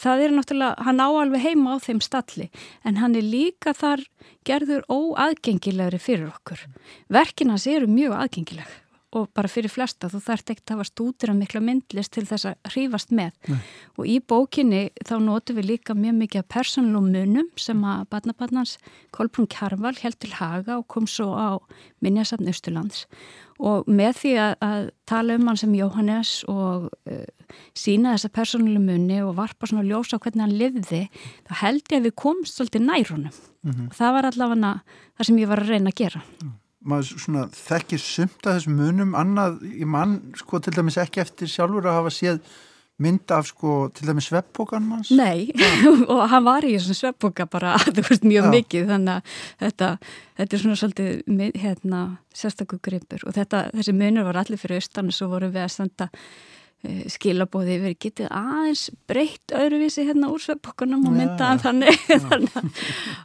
[0.01, 2.49] það er náttúrulega hann á alveg heima á þeim stalli
[2.89, 4.05] en hann er líka þar
[4.49, 6.65] gerður óaðgengilegri fyrir okkur.
[7.13, 8.77] Verkinas eru mjög aðgengileg
[9.17, 12.51] og bara fyrir flesta þú þarft ekkert að hafa stútir af mikla myndlist til þess
[12.51, 13.33] að hrýfast með.
[13.49, 13.61] Nei.
[13.97, 18.77] og í bókinni þá notum við líka mjög mikið af persónlum munum sem að badnabarnans
[19.17, 21.57] Kolbrún Kjarval held til Haga og kom svo á
[22.05, 23.07] Minjasafn Östurlands
[23.59, 27.25] og með því að, að tala um hann sem Jóhannes og uh,
[27.73, 31.03] sína þessa persónlum munni og varpa svona ljósa á hvernig hann livði
[31.49, 33.89] þá held ég að við komst svolítið nærunum mm -hmm.
[33.89, 34.73] og það var allavega
[35.17, 36.23] það sem ég var að reyna að gera.
[36.45, 36.57] Mm
[36.87, 41.51] maður svona þekkir sumt að þessum munum annað í mann sko til dæmis ekki eftir
[41.51, 42.41] sjálfur að hafa séð
[43.03, 45.51] mynd af sko til dæmis sveppbókan manns Nei,
[46.13, 48.53] og hann var í þessum sveppbóka bara, þú veist, mjög Já.
[48.57, 49.91] mikið þannig að þetta,
[50.41, 52.05] þetta er svona svolítið hérna,
[52.35, 56.09] sérstaklega gripur og þetta, þessi munur var allir fyrir austan og svo voru við að
[56.09, 56.31] uh,
[57.11, 62.83] skilabóði yfir, getið aðeins breytt öðruvísi hérna úr sveppbókunum og myndaðan þannig, þannig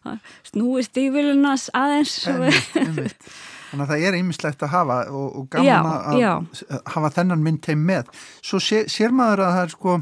[0.09, 3.27] að snúist í vilunas aðeins Einmitt, einmitt.
[3.69, 6.81] Þannig að það er ymmislegt að hafa og, og gaman já, að já.
[6.95, 8.09] hafa þennan mynd heim með.
[8.45, 9.95] Svo sé, sér maður að það er sko,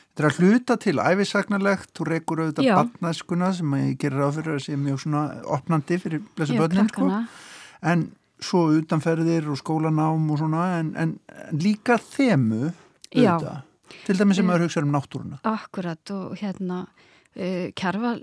[0.00, 4.64] þetta er að hluta til æfisagnarlegt, þú reykur auðvitað barnæskuna sem ég gerir áfyrir að
[4.66, 5.22] sé mjög svona
[5.56, 7.08] opnandi fyrir blessu börnin sko.
[7.92, 8.04] En
[8.44, 11.14] svo utanferðir og skólanám og svona, en, en,
[11.46, 13.62] en líka þemu auðvitað.
[14.06, 15.38] Til dæmis sem maður hugsa um náttúruna.
[15.46, 18.16] Akkurat og hérna uh, Kjærval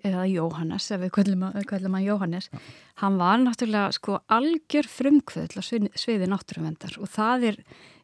[0.00, 2.62] eða Jóhannes, ef við kvöldum að Jóhannes, ja.
[3.04, 7.60] hann var náttúrulega sko algjör frumkvöld á sviði, sviði náttúruvendar og það er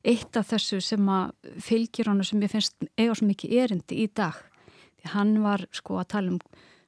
[0.07, 4.09] eitt af þessu sem að fylgjur hann sem ég finnst eiga svo mikið erindi í
[4.15, 4.39] dag.
[4.99, 6.41] Því hann var sko að tala um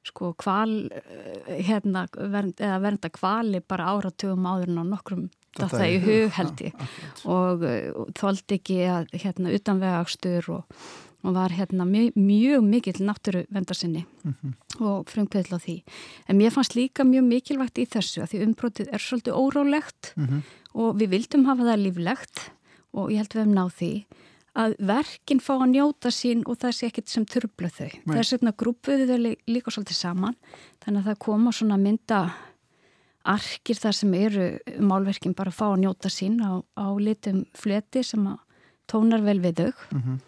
[0.07, 5.87] sko kval eh, hérna, vernd, eða vernda kvali bara áratugum áður en á nokkrum þetta
[5.91, 6.83] í hug held ég
[7.27, 7.63] og,
[7.95, 10.63] og þóldi ekki að hérna utanvegagstur og
[11.21, 14.53] og var hérna mjög, mjög mikill náttúruvendarsinni mm -hmm.
[14.81, 15.83] og frumkveðla því.
[16.27, 20.25] En mér fannst líka mjög mikilvægt í þessu að því umbrotið er svolítið órálegt mm
[20.25, 20.41] -hmm.
[20.73, 22.51] og við vildum hafa það líflegt
[22.93, 24.05] og ég held við hefum náð því
[24.57, 27.91] að verkinn fá að njóta sín og það sé ekkit sem turblu þau.
[28.05, 30.39] Það er svona grúpuðið þau líka svolítið saman
[30.83, 32.23] þannig að það koma svona mynda
[33.31, 34.49] arkir þar sem eru
[34.81, 38.25] málverkinn bara að fá að njóta sín á, á litum fleti sem
[38.89, 39.71] tónar vel við þau.
[39.91, 40.19] Mm -hmm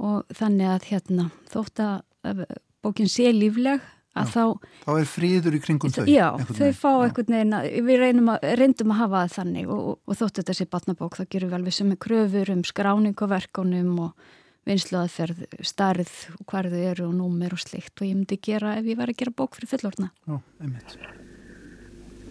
[0.00, 2.44] og þannig að hérna þótt að
[2.84, 3.82] bókin sé lífleg
[4.18, 4.74] að já, þá...
[4.84, 6.02] Þá er fríður í kringum þau.
[6.10, 10.20] Já, þau fá eitthvað neina, við að, reyndum að hafa það þannig og, og, og
[10.20, 13.96] þótt þetta sé batnabók þá gerum við alveg sem er kröfur um skráning og verkonum
[14.08, 14.28] og
[14.68, 18.90] vinsluðaðferð, starð og hvað þau eru og númer og slikt og ég myndi gera ef
[18.90, 20.10] ég var að gera bók fyrir fullorna.
[20.28, 20.96] Já, einmitt.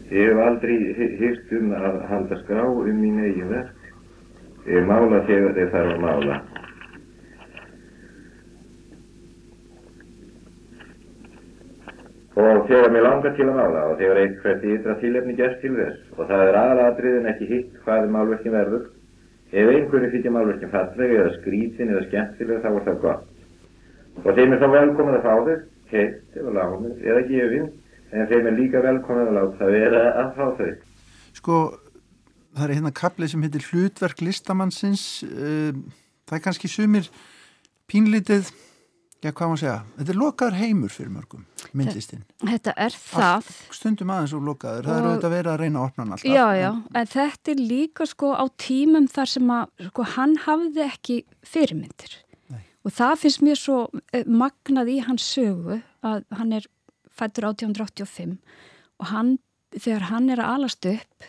[0.09, 0.77] Ég hef aldrei
[1.19, 3.91] hýrt um að halda skrá um mín eigin verk.
[4.69, 6.39] Ég mála þegar þeir þarf að mála.
[12.39, 16.15] Og þegar mér langar til að mála og þegar eitthvað ytra tilefni gerst til þess
[16.15, 18.85] og það er aðalatriðin ekki hitt hvað er málverkin verður
[19.51, 23.27] ef einhverju fyrir málverkin falleg eða skrítin eða skemmtileg þá er það gott.
[24.23, 25.57] Og þeim er þá velkomin að fá þau
[25.89, 27.67] heitt eða lágmið eða gefin
[28.13, 30.71] en þeim er líka velkomin að láta það vera að fá þau.
[31.39, 31.59] Sko
[32.53, 35.73] það er hérna kaplið sem heitir hlutverk listamannsins uh,
[36.29, 37.09] það er kannski sumir
[37.89, 38.53] pínlítið
[39.19, 39.77] Já, hvað maður segja?
[39.97, 41.41] Þetta er lokaður heimur fyrir mörgum,
[41.75, 42.21] myndlistinn.
[42.39, 43.33] Þetta er það.
[43.33, 44.87] Allt, stundum aðeins og lokaður.
[44.87, 46.31] Það eru auðvitað verið að reyna að opna hann alltaf.
[46.31, 46.69] Já, já,
[47.01, 51.17] en þetta er líka sko á tímum þar sem að sko hann hafði ekki
[51.51, 52.15] fyrirmyndir.
[52.53, 52.63] Nei.
[52.87, 53.79] Og og það finnst mér svo
[54.13, 56.65] eh, magnað í hans sögu að hann er
[57.19, 58.37] fættur 1885
[58.99, 59.35] og hann,
[59.75, 61.27] þegar hann er að alast upp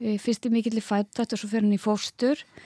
[0.00, 2.64] eh, fyrst í mikill í fættat og svo fyrir hann í fóstur eh,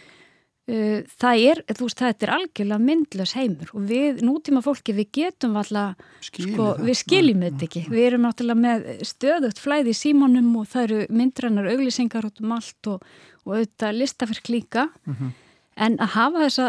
[0.62, 5.56] það er, þú veist, þetta er algjörlega myndlös heimur og við, nútíma fólki, við getum
[5.58, 10.68] alltaf, sko, við skiljum þetta ekki, við erum náttúrulega með stöðugt flæði í símónum og
[10.70, 13.02] það eru myndrannar auglýsingar út um allt og,
[13.42, 15.30] og auðvitað listaferk líka mm -hmm.
[15.76, 16.68] en að hafa þessa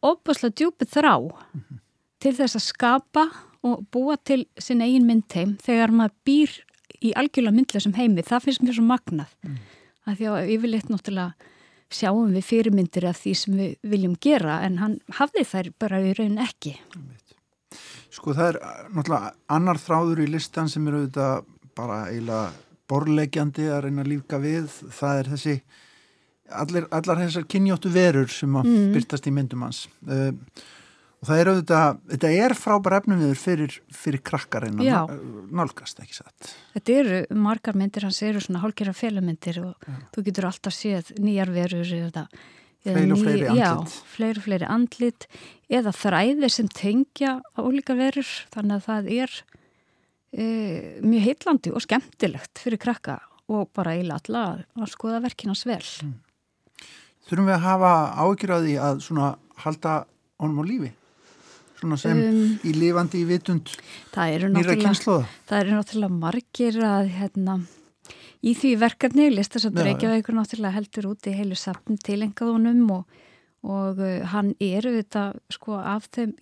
[0.00, 1.78] óbúslega djúpið þrá mm -hmm.
[2.20, 3.30] til þess að skapa
[3.62, 6.50] og búa til sin eigin myndheim þegar maður býr
[7.02, 9.56] í algjörlega myndlega sem heimi, það finnst mér svo magnað mm.
[10.06, 11.32] að því að yfirleitt náttúrulega
[11.92, 16.12] sjáum við fyrirmyndir af því sem við viljum gera en hann hafði þær bara í
[16.18, 16.76] raun ekki.
[18.14, 18.60] Sko það er
[18.94, 22.52] náttúrulega annar þráður í listan sem eru auðvitað bara eiginlega
[22.90, 25.54] borlegjandi að reyna að lífka við, það er þessi
[26.62, 28.88] allir, allar þessar kynjóttu verur sem að mm.
[28.94, 29.84] byrtast í myndum hans.
[30.06, 30.32] Uh,
[31.24, 35.14] og það er auðvitað þetta er frábær efnum viður fyrir, fyrir krakkar en að
[35.56, 36.50] nálgast ekki satt.
[36.74, 39.96] Þetta eru margar myndir hans eru svona hálkjara félagmyndir og já.
[40.12, 42.28] þú getur alltaf séð nýjar verur eða
[42.84, 43.62] Fleiri og fleiri andlit.
[43.64, 45.26] Já, fleiri og fleiri andlit
[45.72, 49.36] eða þræðir sem tengja á ólíka verur þannig að það er
[50.36, 50.44] e,
[51.00, 54.44] mjög heitlandi og skemmtilegt fyrir krakka og bara eiginlega alla
[54.76, 55.80] að skoða verkinans vel.
[56.04, 56.12] Mm.
[57.24, 59.30] Þurfum við að hafa ágjur á því að svona
[59.64, 59.94] halda
[60.44, 60.92] honum á lífi?
[61.84, 63.74] Svona sem um, í lifandi í vitund
[64.14, 65.26] nýra kynnslóða?
[65.50, 67.58] Það eru náttúrulega margir að hérna,
[68.40, 73.20] í því verkefni listasandur Reykjavíkur náttúrulega heldur út í heilu sapn tilengaðunum og,
[73.68, 76.32] og uh, hann eru þetta sko af þeim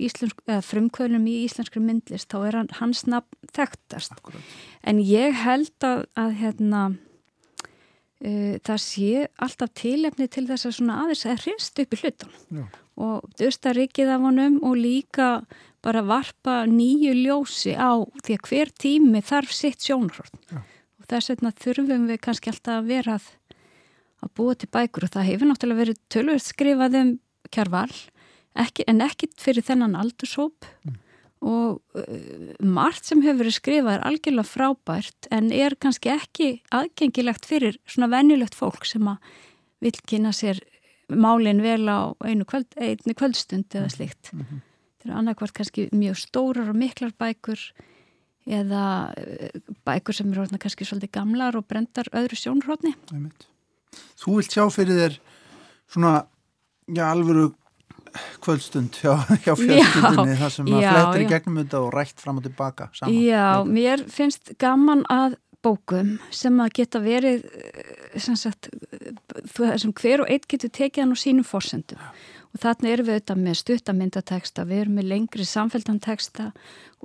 [0.68, 4.54] frumkvölum í íslenskri myndlist þá er hann, hans nafn þekktast Akkurat.
[4.86, 6.84] en ég held að, að hérna
[8.22, 12.70] það sé alltaf tilefni til þess að svona aðeins að hrist upp í hlutunum.
[13.02, 15.28] Og dösta rikið af honum og líka
[15.82, 21.54] bara varpa nýju ljósi á því að hver tími þarf sitt sjónarhort og þess vegna
[21.64, 23.28] þurfum við kannski alltaf að vera að,
[24.22, 25.08] að búa til bækur.
[25.08, 27.14] Og það hefur náttúrulega verið tölvöld skrifað um
[27.50, 27.90] kjárval
[28.86, 31.00] en ekkit fyrir þennan aldurshóp mm
[31.42, 37.48] og uh, margt sem hefur verið skrifað er algjörlega frábært en er kannski ekki aðgengilegt
[37.48, 39.32] fyrir svona venjulegt fólk sem að
[39.82, 40.60] vil kynna sér
[41.10, 44.30] málinn vel á einu, kvöld, einu kvöldstund eða slíkt.
[44.32, 44.60] Mm -hmm.
[45.02, 47.58] Það er annarkvært kannski mjög stórar og miklar bækur
[48.46, 52.94] eða uh, bækur sem eru kannski svolítið gamlar og brendar öðru sjónrótni.
[54.16, 55.18] Þú vilt sjá fyrir þér
[55.90, 56.26] svona,
[56.86, 57.52] já, alvöru
[58.44, 62.46] kvöldstund hjá, hjá fjölskyldinni þar sem að flettir í gegnum þetta og rætt fram og
[62.46, 63.16] tilbaka saman.
[63.22, 68.70] Já, mér finnst gaman að bókum sem að geta verið eh, sem, sagt,
[69.52, 72.02] sem hver og einn getur tekið hann á sínum fórsendum
[72.52, 76.50] og þarna erum við auðvitað með stuttamyndateksta, við erum með lengri samfélgdanteksta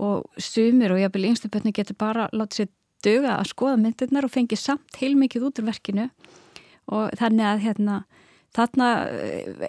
[0.04, 2.74] og sumir og jáfnvel yngstabötni getur bara látið sér
[3.06, 6.10] döga að skoða myndirnar og fengi samt heilmikið út úr verkinu.
[6.92, 7.98] Og þannig að hérna
[8.58, 8.92] þarna,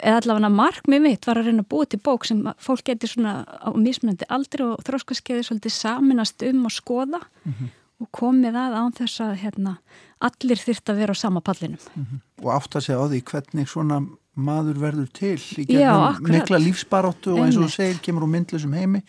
[0.01, 3.35] eða allavega markmið mitt var að reyna að búa til bók sem fólk getur svona
[3.45, 7.75] á mismunandi aldri og þróskaskeiði svolítið saminast um að skoða mm -hmm.
[8.03, 9.77] og komið að án þess að hérna,
[10.21, 11.81] allir þurft að vera á sama pallinum.
[11.95, 12.21] Mm -hmm.
[12.43, 14.01] Og átt að segja á því hvernig svona
[14.35, 18.73] maður verður til í gerðum nekla lífsbaróttu og eins og þú segir kemur úr myndlusum
[18.73, 19.03] heimi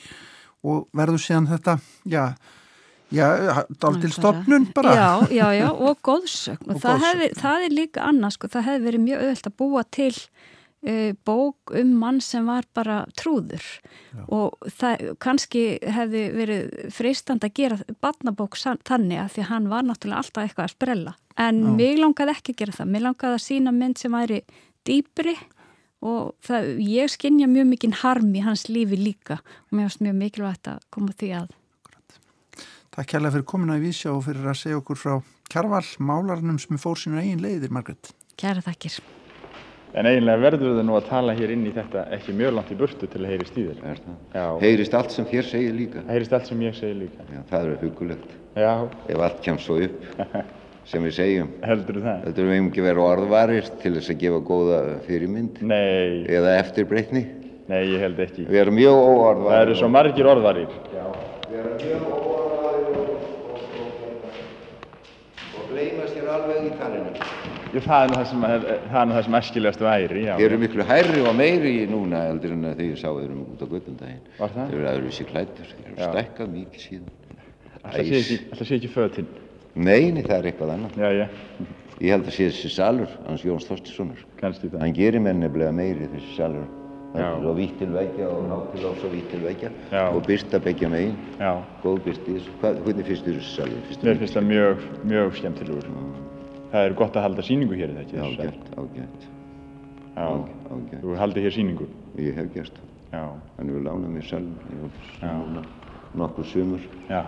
[0.63, 2.33] og verður síðan þetta, já
[3.13, 4.93] Já, dál til stopnun bara.
[4.93, 6.67] Já, já, já, og góðsögn.
[6.67, 9.55] Og, og það, hefði, það er líka annars, sko, það hefði verið mjög öðvöld að
[9.61, 13.65] búa til uh, bók um mann sem var bara trúður.
[14.13, 14.23] Já.
[14.27, 15.63] Og það kannski
[15.97, 20.67] hefði verið freistand að gera batnabók þannig að því að hann var náttúrulega alltaf eitthvað
[20.67, 21.15] að sprella.
[21.39, 21.71] En já.
[21.81, 22.91] mig langaði ekki að gera það.
[22.93, 24.43] Mig langaði að sína mynd sem væri
[24.87, 25.35] dýpri
[26.05, 30.19] og það, ég skinnja mjög mikinn harm í hans lífi líka og mér finnst mjög
[30.21, 31.49] mikilvægt að koma því að
[32.95, 35.13] Takk kærlega fyrir komina í vísja og fyrir að segja okkur frá
[35.49, 38.11] Kjærval, málarnum sem fór sína eigin leiðir, Margret.
[38.37, 38.99] Kæra takkir.
[39.97, 42.77] En eiginlega verður það nú að tala hér inn í þetta ekki mjög langt í
[42.77, 43.97] burtu til að heyrist í þér.
[44.61, 46.03] Heyrist allt sem þér segir líka?
[46.09, 47.25] Heyrist allt sem ég segir líka.
[47.33, 48.35] Já, það er hugulegt.
[48.53, 48.73] Já.
[49.09, 50.45] Ef allt kemst svo upp
[50.91, 51.51] sem við segjum.
[51.65, 52.23] Heldur það?
[52.27, 55.61] Heldur við ekki verið orðvarist til þess að gefa góða fyrirmynd?
[55.73, 56.25] Nei.
[56.37, 57.25] Eða eftirbreytni?
[57.69, 58.45] Nei, ég held ekki.
[58.49, 59.55] Við erum mjög óorðvarir.
[59.55, 60.77] Það eru svo margir orðvarir.
[60.93, 61.07] Já,
[61.49, 62.38] við erum mjög óorðvarir.
[66.35, 67.27] Alveg í talinu.
[67.73, 68.45] Jú, það er nú það sem,
[68.93, 70.33] það sem æskilegast væri, já.
[70.39, 73.61] Þeir eru miklu hærri og meiri núna heldur en þegar ég sá þeir um út
[73.61, 74.23] á göttundaginn.
[74.39, 74.71] Var það?
[74.71, 77.13] Þeir eru aðurvísi klættur, þeir eru stekkað mikið síðan.
[77.83, 79.29] Alltaf sé ekki fötinn?
[79.75, 80.99] Nei, nei, það er eitthvað annað.
[80.99, 81.69] Já, já.
[81.99, 84.27] Ég held að sé þessi salur, hans Jóns Þorstinssonar.
[84.39, 84.83] Kannski það.
[84.85, 86.67] Hann gerir mér nefnilega meiri þessi salur
[87.09, 89.71] Það er svo vitt til veggja og lofs og vitt til veggja
[90.11, 91.17] og byrsta begja megin.
[91.41, 91.55] Já.
[91.81, 92.37] Góð byrsti.
[92.61, 93.99] Hvernig finnst þér þessu salvi?
[94.05, 95.93] Mér finnst það mjög, mjög skemmtilegur.
[96.69, 98.17] Það er gott að halda síningu hér, er það ekki?
[98.25, 99.23] Ágætt, ágætt.
[100.15, 100.25] Já,
[100.69, 100.99] ágætt.
[101.01, 101.87] Þú haldið hér síningu?
[102.21, 102.89] Ég hef gert það.
[103.13, 103.23] Já.
[103.57, 104.53] Hann hefur lánað mér salvi
[106.19, 106.83] nokkur sumur.
[107.09, 107.23] Já.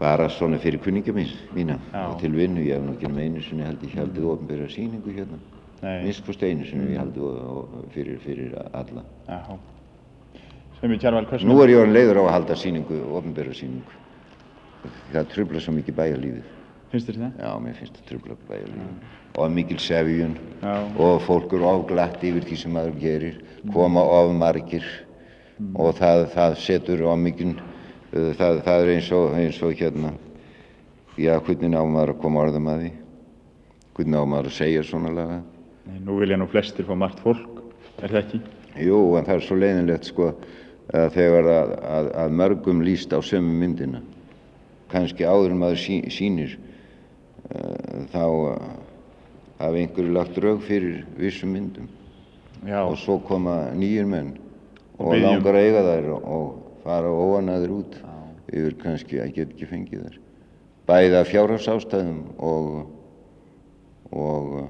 [0.00, 2.60] Bara svona fyrir kunninga mína og til vinnu.
[2.66, 5.38] Ég hef nokkið með einu sinni held ég haldið ofinbæra síningu hérna.
[5.84, 7.24] Minnst fórst einu sinni ég haldið
[7.94, 9.04] fyrir, fyrir alla.
[9.28, 9.56] Já.
[10.80, 11.48] Svemi Kjærval, hversu?
[11.48, 14.00] Nú er ég orðin leiður á að halda síningu, ofinbæra síningu.
[15.14, 16.52] Það trubla svo mikið bæjarlífið.
[16.94, 17.38] Finnst þér það?
[17.42, 19.06] Já, mér finnst það trubla bæjarlífið.
[19.34, 20.34] Og mikil sefjun
[21.02, 23.38] og fólk eru ofglatt yfir því sem maður gerir,
[23.74, 25.72] koma of margir mm.
[25.74, 27.48] og það, það setur á mikil,
[28.12, 30.12] uh, það, það er eins og, eins og hérna,
[31.18, 32.90] já, hvernig ná maður að koma orðum að því,
[33.96, 35.40] hvernig ná maður að segja svona laga.
[35.88, 37.64] Nei, nú vilja nú flestir fá margt fólk,
[37.98, 38.40] er það ekki?
[38.84, 40.30] Jú, en það er svo leiðinlegt sko
[40.94, 44.04] að þegar að, að, að mörgum líst á sömu myndina,
[44.94, 46.54] kannski áður maður sí, sínir,
[48.12, 48.24] þá
[49.58, 51.88] hafa einhverju lagt raug fyrir vissum myndum
[52.64, 52.82] Já.
[52.84, 54.34] og svo koma nýjir menn
[54.98, 58.14] og, og langar að eiga þær og, fara óanaður út Já.
[58.52, 60.18] yfir kannski að geta ekki fengið þær
[60.88, 62.66] bæða fjárhagsástæðum og
[64.14, 64.68] og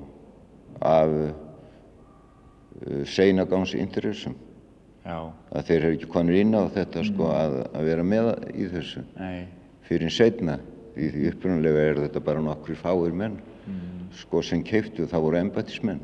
[0.80, 1.32] af uh,
[3.04, 4.36] seinagánsinteressum
[5.04, 7.08] að þeir hefur ekki konur inn á þetta mm.
[7.10, 9.44] sko að, að vera með í þessu Nei.
[9.84, 10.58] fyrir setna
[10.94, 14.10] því, því upprunalega er þetta bara nokkur fáir menn mm.
[14.22, 16.02] sko sem keiftu það voru embætismenn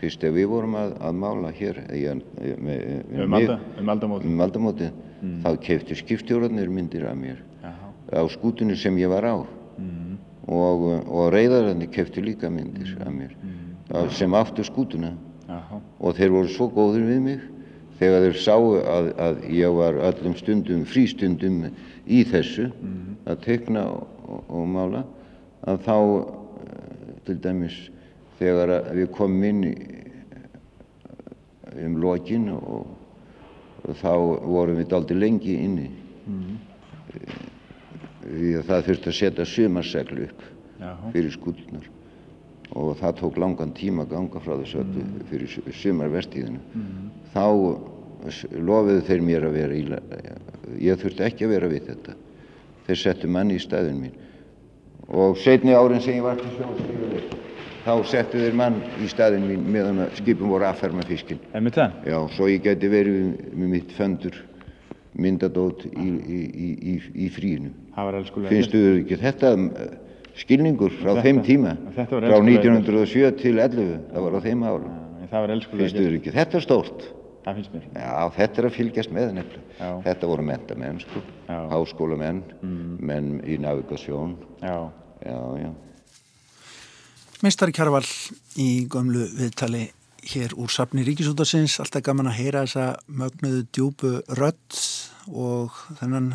[0.00, 4.42] fyrst ef við vorum að, að mála hér ég, með, um, mig, um aldamóti, um
[4.44, 5.36] aldamóti mm.
[5.44, 7.92] þá keiftu skipstjórnarnir myndir af mér Jaha.
[8.16, 10.16] á skútunni sem ég var á mm.
[10.48, 14.10] og, og reyðararnir keiftu líka myndir af mér mm.
[14.16, 15.14] sem áttu skútuna
[15.48, 15.80] Jaha.
[15.98, 17.48] og þeir voru svo góður við mig
[18.00, 21.66] þegar þeir sáu að, að ég var öllum stundum, frístundum
[22.08, 22.70] í þessu
[23.28, 23.84] að tekna
[24.30, 25.04] og, og, mála
[25.68, 25.96] að þá
[27.26, 27.76] til dæmis
[28.38, 29.64] þegar við komum inn
[31.80, 32.88] um lokin og,
[33.84, 34.12] og þá
[34.46, 35.88] vorum við aldrei lengi inni
[36.26, 36.56] mm.
[38.24, 40.46] því að það þurfti að setja sumarseglu upp
[40.80, 41.12] Jaha.
[41.12, 41.88] fyrir skútunar
[42.70, 45.14] og það tók langan tíma að ganga frá þessu mm.
[45.30, 47.08] fyrir sumarvestíðinu mm.
[47.34, 47.46] þá
[48.60, 49.84] lofiðu þeir mér að vera í
[50.86, 52.16] ég þurfti ekki að vera við þetta
[52.90, 54.18] þeir settu manni í staðin mín.
[55.10, 57.24] Og setni árin sem ég var til sjónskriður
[57.80, 61.40] þá settu þeir mann í staðin mín meðan skipum voru aðferma fiskin?
[62.06, 64.36] Já, svo ég geti verið með mitt föndur
[65.20, 66.40] myndadót í, í,
[66.92, 66.94] í,
[67.26, 67.72] í fríinu.
[68.52, 69.54] Finnstu þau ekki þetta
[70.38, 71.76] skilningur frá þetta, þeim tíma?
[71.96, 74.92] frá 1907 til 11 það var á þeim ára
[75.30, 77.08] Finnstu þau ekki þetta stórt
[77.44, 77.84] Það finnst mér.
[77.96, 79.92] Já, þetta er að fylgjast með nefnilega.
[80.04, 82.90] Þetta voru mentamenn, sko, háskólamenn, mm.
[83.10, 84.34] menn í navigasjón.
[84.60, 84.76] Já.
[85.24, 85.70] Já, já.
[87.40, 88.04] Meistari Kjarval
[88.60, 89.86] í gömlu viðtali
[90.28, 91.78] hér úr safni Ríkisútarsins.
[91.80, 94.80] Alltaf gaman að heyra þessa mögnuðu djúbu rödd
[95.30, 96.30] og þennan,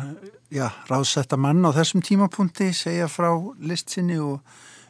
[0.50, 3.30] já, ráðsetta mann á þessum tímapunkti segja frá
[3.62, 4.40] listsinni og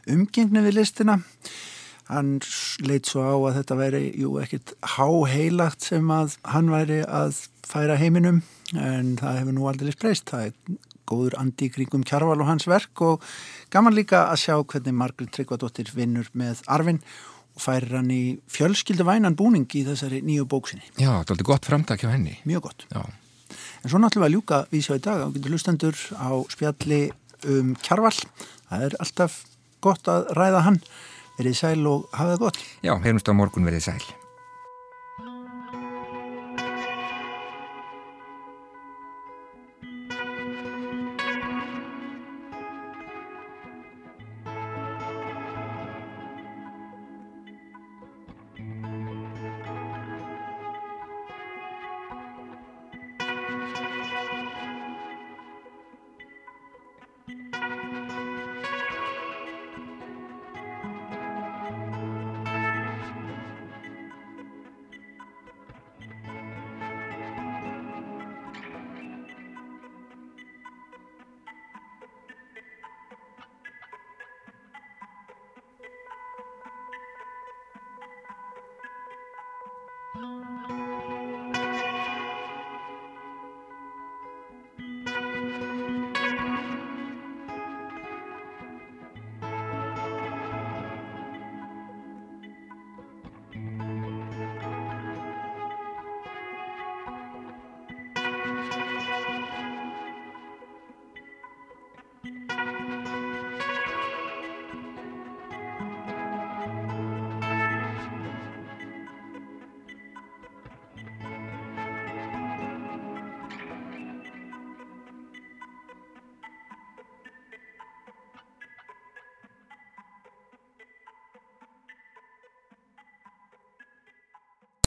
[0.09, 1.19] umgengni við listina.
[2.07, 2.37] Hann
[2.87, 7.97] leitt svo á að þetta væri, jú, ekkit háheilagt sem að hann væri að færa
[7.99, 8.45] heiminum
[8.79, 10.31] en það hefur nú aldrei spreyst.
[10.31, 10.77] Það er
[11.07, 13.25] góður andi kringum Kjarval og hans verk og
[13.75, 17.03] gaman líka að sjá hvernig Margrit Tryggvadóttir vinnur með arfin
[17.57, 20.85] og færir hann í fjölskyldu vænan búning í þessari nýju bóksinni.
[20.99, 22.37] Já, þetta er aldrei gott framtak hjá henni.
[22.49, 22.87] Mjög gott.
[22.93, 23.03] Já.
[23.83, 27.03] En svo náttúrulega ljúka við sjá í dag á getur lustendur á spjalli
[27.47, 28.17] um Kjarval.
[28.67, 29.39] Það er alltaf
[29.85, 30.81] gott að ræða hann.
[31.37, 32.63] Verið sæl og hafa það gott.
[32.87, 34.26] Já, heyrumst á morgun verið sæl.